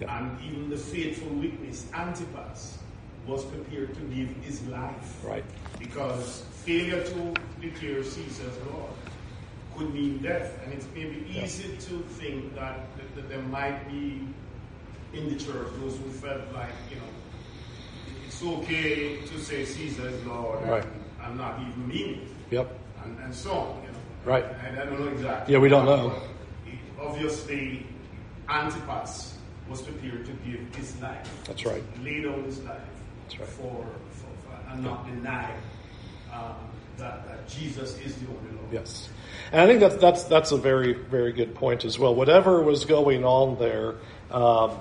[0.00, 0.18] Yeah.
[0.18, 2.78] And even the faithful witness Antipas
[3.26, 5.24] was prepared to give his life.
[5.24, 5.44] Right.
[5.78, 8.90] Because failure to declare Caesar's Lord
[9.76, 10.58] could mean death.
[10.64, 11.44] And it's maybe Yeah.
[11.44, 14.26] easy to think that, that, that there might be
[15.12, 17.02] in the church those who felt like, you know,
[18.26, 20.84] it's okay to say Caesar's Lord Right.
[20.84, 20.92] and,
[21.24, 22.28] and not even mean it.
[22.54, 22.78] Yep.
[23.04, 23.98] And, and so on, you know.
[24.24, 24.44] Right.
[24.66, 25.52] And I don't know exactly.
[25.54, 26.22] Yeah, we don't know.
[27.00, 27.86] Obviously,
[28.48, 29.34] Antipas
[29.70, 31.28] was prepared to give his life.
[31.46, 31.82] That's right.
[32.02, 32.80] Lay down his life
[33.22, 33.48] That's right.
[33.48, 35.52] for, for, for and not deny
[36.32, 36.56] um,
[36.98, 38.72] that, that Jesus is the only Lord.
[38.72, 39.08] Yes.
[39.52, 42.14] And I think that's, that's, that's a very, very good point as well.
[42.14, 43.94] Whatever was going on there
[44.30, 44.76] um,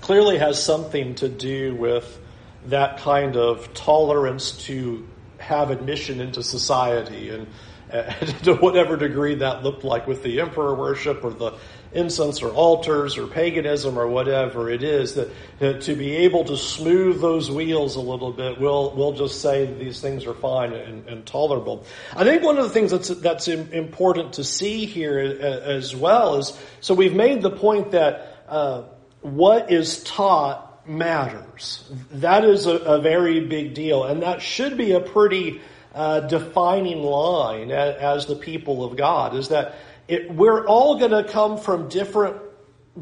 [0.00, 2.18] clearly has something to do with
[2.66, 5.06] that kind of tolerance to
[5.38, 7.46] have admission into society and,
[7.90, 11.52] and to whatever degree that looked like with the emperor worship or the
[11.92, 17.20] incense or altars or paganism or whatever it is that, to be able to smooth
[17.20, 21.26] those wheels a little bit we'll we'll just say these things are fine and, and
[21.26, 21.84] tolerable.
[22.14, 26.58] I think one of the things that's that's important to see here as well is
[26.80, 28.82] so we've made the point that uh,
[29.22, 31.88] what is taught matters.
[32.12, 35.60] That is a, a very big deal and that should be a pretty
[35.94, 39.74] uh, defining line as, as the people of god is that
[40.10, 42.36] it, we're all going to come from different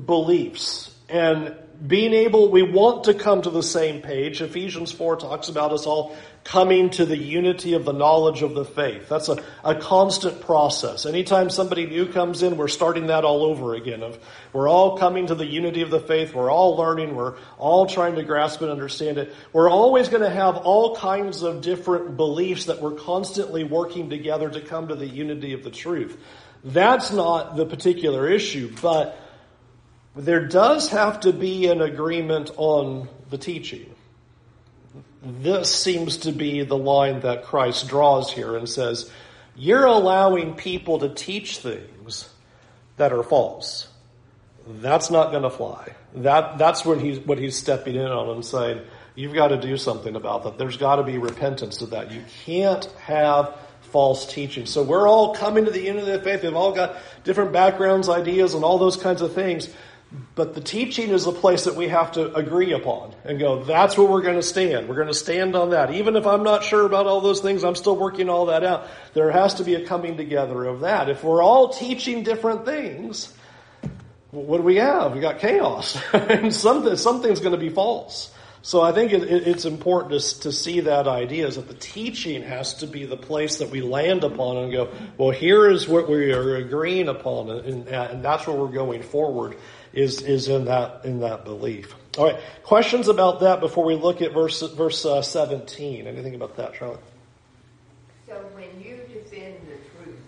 [0.06, 1.54] beliefs and
[1.86, 4.42] being able, we want to come to the same page.
[4.42, 8.64] Ephesians 4 talks about us all coming to the unity of the knowledge of the
[8.64, 9.08] faith.
[9.08, 11.06] That's a, a constant process.
[11.06, 14.02] Anytime somebody new comes in, we're starting that all over again.
[14.02, 14.18] Of
[14.52, 16.34] We're all coming to the unity of the faith.
[16.34, 17.14] We're all learning.
[17.14, 19.32] We're all trying to grasp and understand it.
[19.52, 24.50] We're always going to have all kinds of different beliefs that we're constantly working together
[24.50, 26.18] to come to the unity of the truth.
[26.64, 29.18] That's not the particular issue, but
[30.16, 33.94] there does have to be an agreement on the teaching.
[35.22, 39.10] This seems to be the line that Christ draws here and says,
[39.56, 42.28] you're allowing people to teach things
[42.96, 43.88] that are false.
[44.66, 45.94] That's not going to fly.
[46.14, 48.80] That, that's what he's, what he's stepping in on and saying,
[49.14, 50.58] you've got to do something about that.
[50.58, 52.12] There's got to be repentance to that.
[52.12, 53.56] You can't have
[53.90, 54.66] false teaching.
[54.66, 56.42] So we're all coming to the end of the faith.
[56.42, 59.68] We've all got different backgrounds, ideas, and all those kinds of things.
[60.34, 63.98] But the teaching is a place that we have to agree upon and go, that's
[63.98, 64.88] where we're going to stand.
[64.88, 65.92] We're going to stand on that.
[65.92, 68.86] Even if I'm not sure about all those things, I'm still working all that out.
[69.12, 71.10] There has to be a coming together of that.
[71.10, 73.34] If we're all teaching different things,
[74.30, 75.12] what do we have?
[75.12, 76.00] We got chaos.
[76.12, 78.32] and something, something's going to be false.
[78.62, 81.74] So I think it, it, it's important to, to see that idea is that the
[81.74, 85.88] teaching has to be the place that we land upon and go, well, here is
[85.88, 89.56] what we are agreeing upon, and, and that's where we're going forward
[89.92, 91.94] is is in that in that belief.
[92.18, 96.06] All right, questions about that before we look at verse verse uh, seventeen.
[96.06, 97.00] Anything about that, Charlotte?
[98.26, 100.20] So when you defend the truth,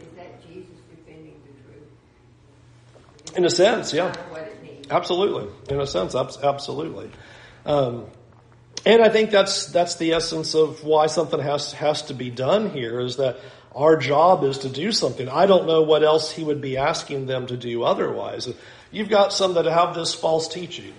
[0.00, 3.30] is that Jesus defending the truth?
[3.30, 4.14] Is In a sense, yeah.
[4.90, 7.10] Absolutely, in a sense, absolutely.
[7.64, 8.06] Um,
[8.84, 12.70] and I think that's that's the essence of why something has has to be done
[12.70, 13.38] here is that
[13.74, 15.28] our job is to do something.
[15.28, 18.48] I don't know what else he would be asking them to do otherwise.
[18.90, 20.94] You've got some that have this false teaching.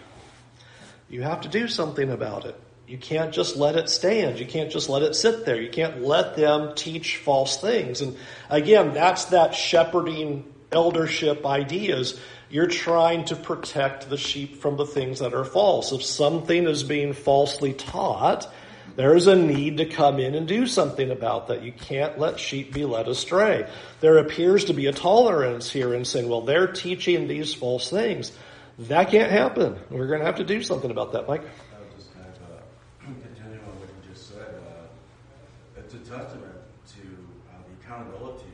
[1.10, 2.60] You have to do something about it.
[2.88, 4.40] You can't just let it stand.
[4.40, 5.60] You can't just let it sit there.
[5.60, 8.02] You can't let them teach false things.
[8.02, 8.18] And
[8.50, 12.20] again, that's that shepherding eldership ideas.
[12.50, 15.92] You're trying to protect the sheep from the things that are false.
[15.92, 18.50] If something is being falsely taught,
[18.96, 21.62] there is a need to come in and do something about that.
[21.62, 23.70] You can't let sheep be led astray.
[24.00, 28.32] There appears to be a tolerance here in saying, well, they're teaching these false things.
[28.80, 29.78] That can't happen.
[29.90, 31.42] We're going to have to do something about that, Mike.
[31.42, 32.62] I would just kind of uh,
[33.04, 34.56] continue on what you just said.
[34.66, 36.56] Uh, it's a testament
[36.96, 38.54] to uh, the accountability,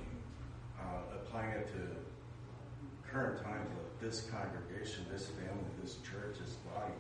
[0.79, 3.69] uh, applying it to current times.
[3.69, 6.91] That this congregation, this family, this church, this body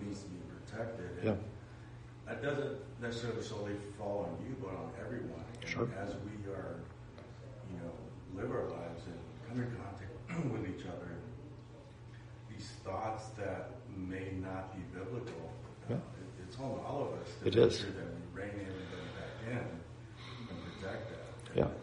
[0.00, 1.10] needs to be protected.
[1.18, 1.34] And Yeah.
[2.26, 5.44] That doesn't necessarily solely fall on you, but on everyone.
[5.60, 5.88] And Sure.
[5.98, 6.76] As we are,
[7.70, 7.92] you know,
[8.34, 9.18] live our lives and
[9.48, 10.12] come in contact
[10.52, 11.08] with each other,
[12.50, 15.52] these thoughts that may not be biblical,
[15.88, 15.96] uh, Yeah.
[15.96, 17.78] it- it's on all of us to It make is.
[17.80, 21.56] sure that we rein everybody back in and protect that.
[21.56, 21.64] Yeah.
[21.64, 21.74] I- I- I-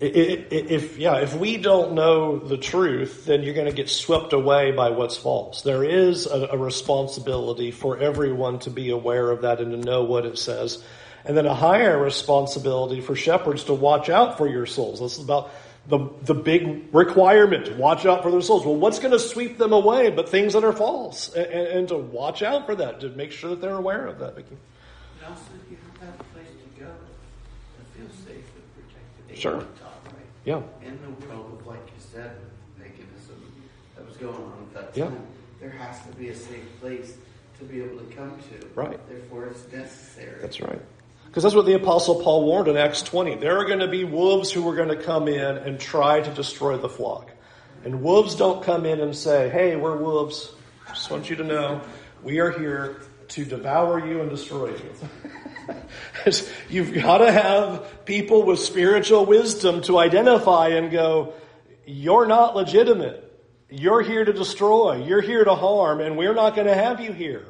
[0.00, 4.72] If yeah, if we don't know the truth, then you're going to get swept away
[4.72, 5.62] by what's false.
[5.62, 10.02] There is a, a responsibility for everyone to be aware of that and to know
[10.02, 10.82] what it says,
[11.24, 14.98] and then a higher responsibility for shepherds to watch out for your souls.
[14.98, 15.50] This is about
[15.86, 18.66] the the big requirement to watch out for their souls.
[18.66, 20.10] Well, what's going to sweep them away?
[20.10, 23.30] But things that are false, and, and, and to watch out for that, to make
[23.30, 24.34] sure that they're aware of that.
[24.34, 24.56] Vicky.
[25.20, 29.38] And also, you have to have a place to go and feel safe and protected.
[29.38, 29.64] Sure.
[30.52, 30.82] On top, right?
[30.82, 30.88] Yeah.
[30.88, 32.36] In the world of, like you said,
[32.78, 33.52] paganism
[33.96, 35.18] that was going on at that time, Yeah.
[35.60, 37.14] there has to be a safe place
[37.58, 38.66] to be able to come to.
[38.74, 38.98] Right.
[39.08, 40.40] Therefore, it's necessary.
[40.40, 40.80] That's right.
[41.26, 43.36] Because that's what the Apostle Paul warned in Acts 20.
[43.36, 46.30] There are going to be wolves who are going to come in and try to
[46.32, 47.30] destroy the flock.
[47.84, 50.52] And wolves don't come in and say, hey, we're wolves.
[50.88, 51.80] Just want you to know
[52.22, 54.92] we are here to devour you and destroy you.
[56.68, 61.34] You've got to have people with spiritual wisdom to identify and go,
[61.86, 63.20] you're not legitimate.
[63.70, 65.04] You're here to destroy.
[65.04, 67.46] You're here to harm, and we're not going to have you here.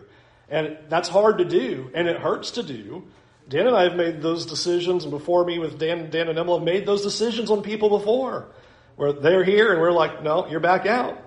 [0.49, 3.05] And that's hard to do, and it hurts to do.
[3.49, 6.55] Dan and I have made those decisions, and before me with Dan, Dan and Emma
[6.55, 8.49] have made those decisions on people before,
[8.97, 11.21] where they're here and we're like, no, you're back out.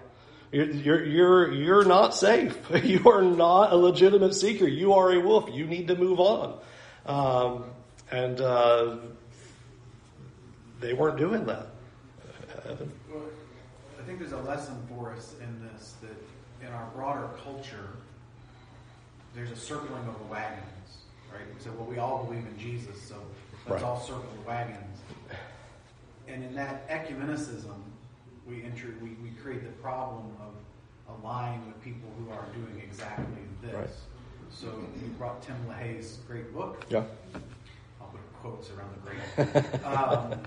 [0.51, 2.57] You're, you're, you're, you're not safe.
[2.83, 4.67] You are not a legitimate seeker.
[4.67, 5.49] You are a wolf.
[5.51, 6.59] You need to move on.
[7.08, 7.66] Um,
[8.12, 8.97] and uh,
[10.80, 11.68] they weren't doing that.
[12.66, 12.91] Evan?
[13.12, 13.24] Well,
[13.99, 17.89] I think there's a lesson for us in this that in our broader culture,
[19.36, 20.97] there's a circling of the wagons,
[21.32, 21.43] right?
[21.55, 23.16] We said, well, we all believe in Jesus, so
[23.68, 23.89] let's Right.
[23.89, 24.97] all circle the wagons.
[26.28, 27.76] And in that ecumenicism,
[28.47, 33.26] we, enter, we, we create the problem of aligning with people who are doing exactly
[33.62, 33.74] this.
[33.74, 33.88] Right.
[34.52, 34.68] So
[35.02, 36.86] you brought Tim LaHaye's great book.
[36.89, 37.04] Yeah.
[38.02, 39.84] I'll put quotes around the great.
[39.86, 40.39] um,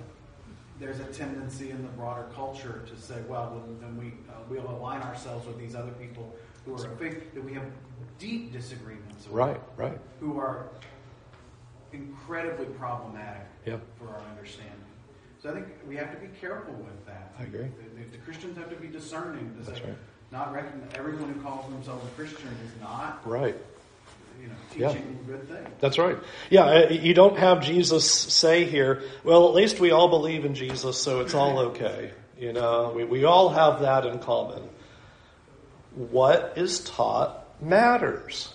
[0.79, 5.03] there's a tendency in the broader culture to say, well, then, we uh, we'll align
[5.03, 6.35] ourselves with these other people
[6.65, 7.65] who are big that we have
[8.19, 9.99] deep disagreements with, Right, right.
[10.21, 10.69] who are
[11.93, 13.77] incredibly problematic Yeah.
[13.99, 14.75] for our understanding.
[15.43, 17.35] So I think we have to be careful with that.
[17.39, 17.63] I agree.
[17.63, 19.97] The, the- the Christians have to be discerning That's say, right.
[20.33, 23.57] not recognize everyone who calls themselves a Christian is not, Right.
[24.41, 24.99] You know, Yeah.
[25.27, 25.69] good things.
[25.81, 26.17] That's right.
[26.51, 31.01] Yeah, you don't have Jesus say here, well, at least we all believe in Jesus,
[31.01, 32.13] so it's all okay.
[32.39, 34.63] You know, we, we all have that in common.
[35.95, 38.55] What is taught matters.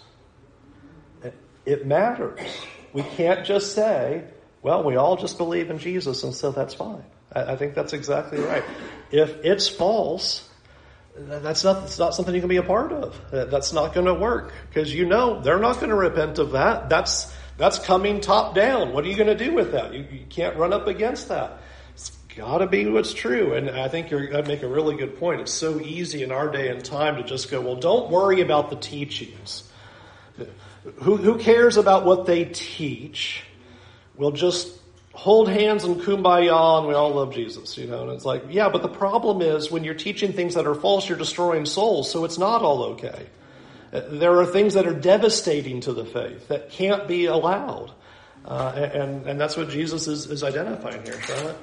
[1.65, 2.39] It, matters.
[2.93, 4.23] We can't just say,
[4.61, 7.03] well, we all just believe in Jesus, and so that's fine.
[7.33, 8.63] I, I think that's exactly right.
[9.11, 10.47] If it's false,
[11.17, 13.19] that's not, it's not something you can be a part of.
[13.31, 16.89] That's not going to work because you know they're not going to repent of that.
[16.89, 18.91] That's that's coming top down.
[18.91, 19.93] What are you going to do with that?
[19.93, 21.59] You, you can't run up against that.
[21.93, 23.53] It's got to be what's true.
[23.53, 25.39] And I think you're going to make a really good point.
[25.39, 28.69] It's so easy in our day and time to just go, well, don't worry about
[28.69, 29.71] the teachings.
[30.97, 33.43] Who, who cares about what they teach?
[34.15, 34.77] We'll just
[35.15, 38.03] hold hands and kumbaya and we all love Jesus, you know.
[38.03, 41.07] And it's like, yeah, but the problem is when you're teaching things that are false,
[41.07, 43.25] you're destroying souls, so it's not all okay.
[43.91, 47.91] There are things that are devastating to the faith that can't be allowed.
[48.43, 51.57] Uh, and, and that's what Jesus is, is identifying here, Charlotte.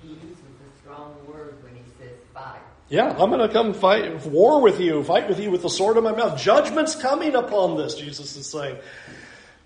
[0.00, 2.60] He uses a strong word when he says fight.
[2.88, 5.96] Yeah, I'm going to come fight war with you, fight with you with the sword
[5.96, 6.40] in my mouth.
[6.40, 8.78] Judgment's coming upon this, Jesus is saying.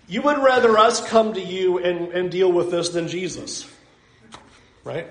[0.07, 3.69] You would rather us come to you and, and deal with this than Jesus.
[4.83, 5.07] Right?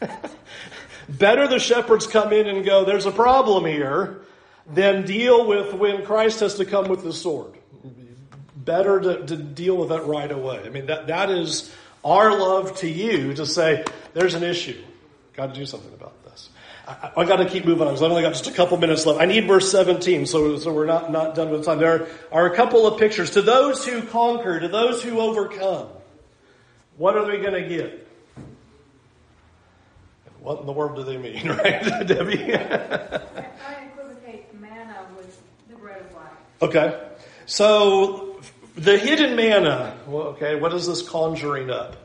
[1.08, 4.22] Better the shepherds come in and go, there's a problem here,
[4.66, 7.54] than deal with when Christ has to come with the sword.
[8.54, 10.62] Better to, to deal with that right away.
[10.64, 11.74] I mean, that, that is
[12.04, 14.80] our love to you to say, there's an issue.
[15.32, 16.17] Got to do something about this.
[16.88, 19.04] I, I got to keep moving on because I've only got just a couple minutes
[19.04, 19.20] left.
[19.20, 21.78] I need verse 17, so, so we're not, not done with time.
[21.78, 23.30] There are a couple of pictures.
[23.30, 25.88] To those who conquer, to those who overcome,
[26.96, 28.08] what are they going to get?
[30.40, 32.54] What in the world do they mean, right, Debbie?
[32.54, 36.32] I equivocate manna with the bread of life.
[36.62, 37.08] okay.
[37.44, 38.40] So,
[38.76, 41.96] the hidden manna, well, okay, what is this conjuring up?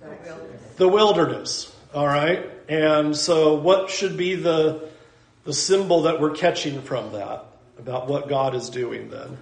[0.00, 0.62] The wilderness.
[0.76, 2.57] The wilderness, all right?
[2.68, 4.88] And so, what should be the,
[5.44, 7.46] the symbol that we're catching from that
[7.78, 9.38] about what God is doing then?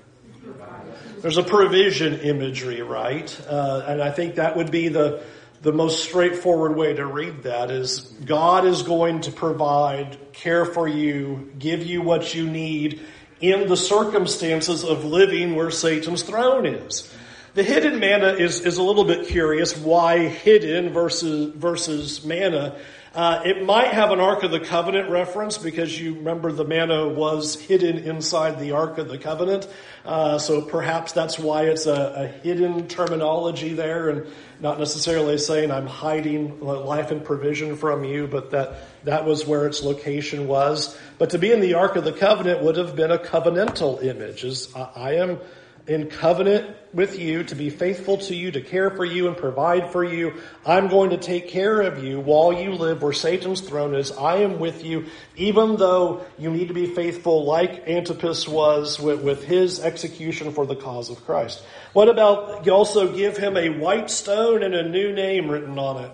[1.21, 3.41] There's a provision imagery, right?
[3.49, 5.23] Uh, and I think that would be the
[5.63, 10.87] the most straightforward way to read that is God is going to provide, care for
[10.87, 13.01] you, give you what you need
[13.41, 17.13] in the circumstances of living where Satan's throne is.
[17.55, 19.77] The hidden manna is, is a little bit curious.
[19.77, 22.77] Why hidden versus, versus manna?
[23.17, 27.09] Uh, it might have an Ark of the Covenant reference because you remember the manna
[27.09, 29.67] was hidden inside the Ark of the Covenant.
[30.05, 34.27] Uh, so perhaps that's why it's a, a, hidden terminology there and
[34.61, 39.67] not necessarily saying I'm hiding life and provision from you, but that that was where
[39.67, 40.95] its location was.
[41.17, 44.45] But to be in the Ark of the Covenant would have been a covenantal image.
[44.45, 45.39] As I am
[45.87, 49.93] in covenant with you, to be faithful to you, to care for you and provide
[49.93, 50.35] for you.
[50.65, 54.11] I'm going to take care of you while you live where Satan's throne is.
[54.11, 55.07] I am with you,
[55.37, 60.67] even though you need to be faithful like Antipas was with, with his execution for
[60.67, 61.63] the cause of Christ.
[61.93, 66.05] What about you also give him a white stone and a new name written on
[66.05, 66.11] it?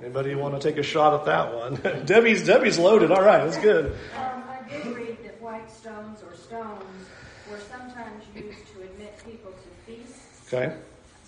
[0.00, 2.04] Anybody want to take a shot at that one?
[2.06, 3.10] Debbie's Debbie's loaded.
[3.10, 3.96] All right, that's good.
[4.16, 7.08] Um, I did read that white stones or stones
[7.50, 10.37] were sometimes used to admit people to feasts.
[10.50, 10.72] Okay.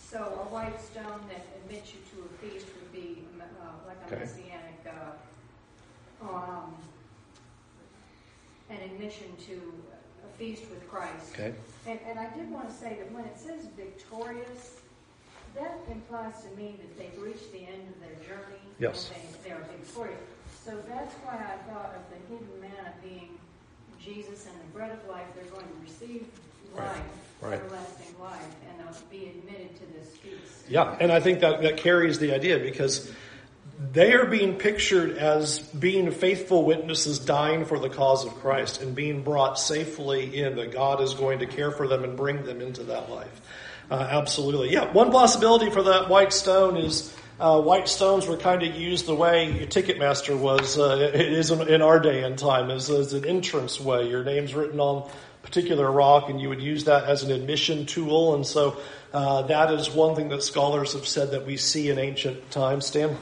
[0.00, 3.44] So a white stone that admits you to a feast would be uh,
[3.86, 4.24] like a Okay.
[4.24, 6.74] messianic, uh, um,
[8.70, 9.60] an admission to
[10.24, 11.32] a feast with Christ.
[11.34, 11.52] Okay.
[11.86, 14.80] And, and I did want to say that when it says victorious,
[15.54, 18.64] that implies to me that they've reached the end of their journey.
[18.78, 19.10] Yes.
[19.14, 20.18] And they, they're victorious.
[20.64, 23.36] So that's why I thought of the hidden manna being
[24.00, 25.26] Jesus and the bread of life.
[25.34, 26.26] They're going to receive.
[26.76, 27.00] Life,
[27.40, 27.54] Right.
[27.54, 30.64] everlasting life, and they'll be admitted to this feast.
[30.68, 33.10] Yeah, and I think that, that carries the idea because
[33.92, 38.94] they are being pictured as being faithful witnesses dying for the cause of Christ and
[38.94, 42.60] being brought safely in, that God is going to care for them and bring them
[42.60, 43.40] into that life.
[43.90, 44.72] Uh, absolutely.
[44.72, 49.06] Yeah, one possibility for that white stone is uh, white stones were kind of used
[49.06, 53.14] the way Ticketmaster was, uh, it is in, in our day and time, as, as
[53.14, 54.08] an entrance way.
[54.08, 55.10] Your name's written on
[55.50, 58.34] particular rock and you would use that as an admission tool.
[58.36, 58.76] And so
[59.12, 62.86] uh, that is one thing that scholars have said that we see in ancient times.
[62.86, 63.16] Stan?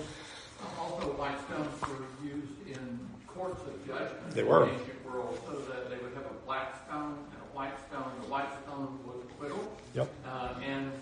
[0.79, 4.65] Also, white stones were used in courts of judgment They were.
[4.65, 7.73] in the ancient world, so that they would have a black stone and a white
[7.89, 8.05] stone.
[8.23, 10.09] The white stone was acquittal, Yep.
[10.27, 10.93] uh, and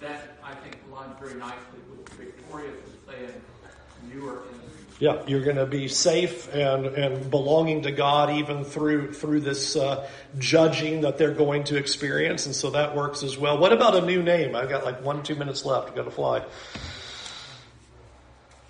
[0.00, 2.98] that I think aligns very nicely with victorious and
[3.30, 3.40] saying
[4.12, 4.83] you are in.
[5.00, 9.74] Yeah, you're going to be safe and, and belonging to God even through through this
[9.74, 13.58] uh, judging that they're going to experience, and so that works as well.
[13.58, 14.54] What about a new name?
[14.54, 15.88] I've got like one two minutes left.
[15.88, 16.40] I've got to fly.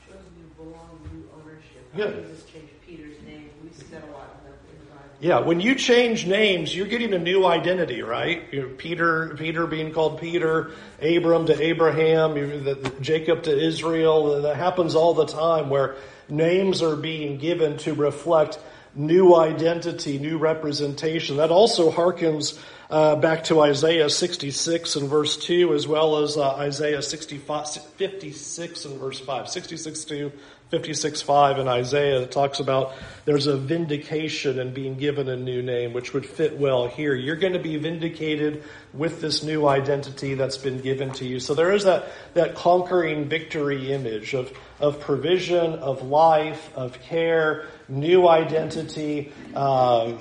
[0.09, 1.95] Shows you belong, you ownership.
[1.95, 2.25] Good.
[2.25, 3.51] Jesus changed Peter's name.
[3.63, 5.05] We see that a lot in the, Bible.
[5.21, 8.45] Yeah, when you change names, you're getting a new identity, right?
[8.51, 10.71] You're Peter, Peter being called Peter,
[11.03, 14.41] Abram to Abraham, the, the- Jacob to Israel.
[14.41, 15.97] That happens all the time where
[16.29, 18.59] names are being given to reflect
[18.95, 21.39] new identity, new representation.
[21.39, 22.59] That also harkens
[22.91, 28.85] uh, back to Isaiah 66 and verse 2, as well as uh, Isaiah 65, 56
[28.85, 29.49] and verse 5.
[29.49, 30.33] 66 to
[30.71, 32.95] 56 5 in Isaiah that talks about
[33.27, 37.15] there's a vindication and being given a new name, which would fit well here.
[37.15, 41.39] You're going to be vindicated with this new identity that's been given to you.
[41.39, 47.67] So there is that, that conquering victory image of, of provision, of life, of care,
[47.89, 50.17] new identity, uh,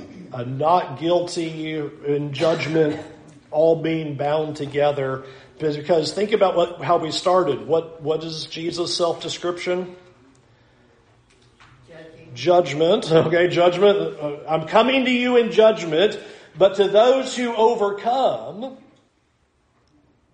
[0.45, 2.99] not guilty in judgment,
[3.51, 5.23] all being bound together.
[5.59, 7.67] Because think about what, how we started.
[7.67, 9.95] What, what is Jesus' self-description?
[12.33, 13.11] Judgment.
[13.11, 14.19] Okay, judgment.
[14.19, 16.19] Uh, I'm coming to you in judgment,
[16.57, 18.77] but to those who overcome,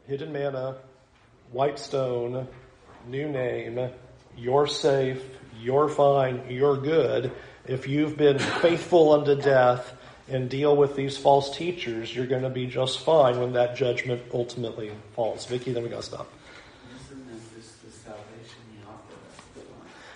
[0.08, 0.78] hidden manna,
[1.52, 2.48] white stone,
[3.08, 3.90] new name,
[4.38, 5.22] you're safe,
[5.60, 7.32] you're fine, you're good.
[7.68, 9.94] If you've been faithful unto death
[10.28, 14.22] and deal with these false teachers, you're going to be just fine when that judgment
[14.34, 15.46] ultimately falls.
[15.46, 16.28] Vicky, then we got to stop.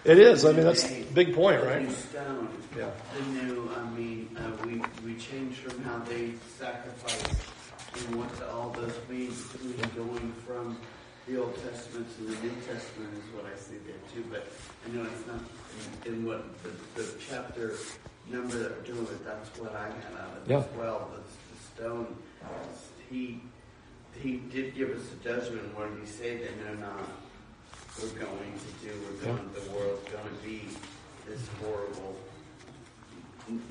[0.05, 0.43] It is.
[0.43, 1.89] I mean, that's a big point, right?
[1.89, 2.49] Stone.
[2.77, 2.89] Yeah.
[3.15, 7.41] The new, I mean, uh, we, we changed from how they sacrificed
[7.95, 10.77] and what all those mean between going from
[11.27, 14.23] the Old Testament to the New Testament is what I see there too.
[14.29, 14.47] But
[14.85, 15.39] I know it's not
[16.05, 17.75] in, what the, the chapter
[18.29, 20.57] number that we're doing, but that's what I had out of it Yeah.
[20.59, 21.09] as well.
[21.13, 21.59] The, the
[21.89, 22.15] stone,
[23.09, 23.41] he
[24.21, 27.09] he did give us a judgment where he said that no, not
[28.01, 28.91] we're going to do.
[29.05, 29.49] We're going.
[29.53, 30.61] The world's going to be
[31.27, 32.15] this horrible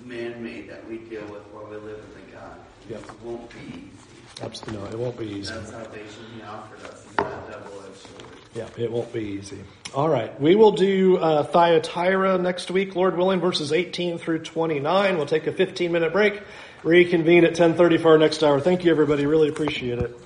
[0.04, 2.56] man-made that we deal with while we live in the God.
[2.88, 2.98] Yeah.
[2.98, 4.01] It won't be easy.
[4.40, 4.80] Absolutely.
[4.80, 5.52] No, it won't be easy.
[5.52, 8.22] That salvation he offered us is that double-edged sword.
[8.54, 9.58] Yeah, it won't be easy.
[9.94, 10.38] All right.
[10.40, 15.16] We will do uh, Thyatira next week, Lord willing, verses 18 through 29.
[15.16, 16.42] We'll take a 15 minute break,
[16.82, 18.58] reconvene at 1030 for our next hour.
[18.60, 19.26] Thank you, everybody.
[19.26, 20.18] Really appreciate it.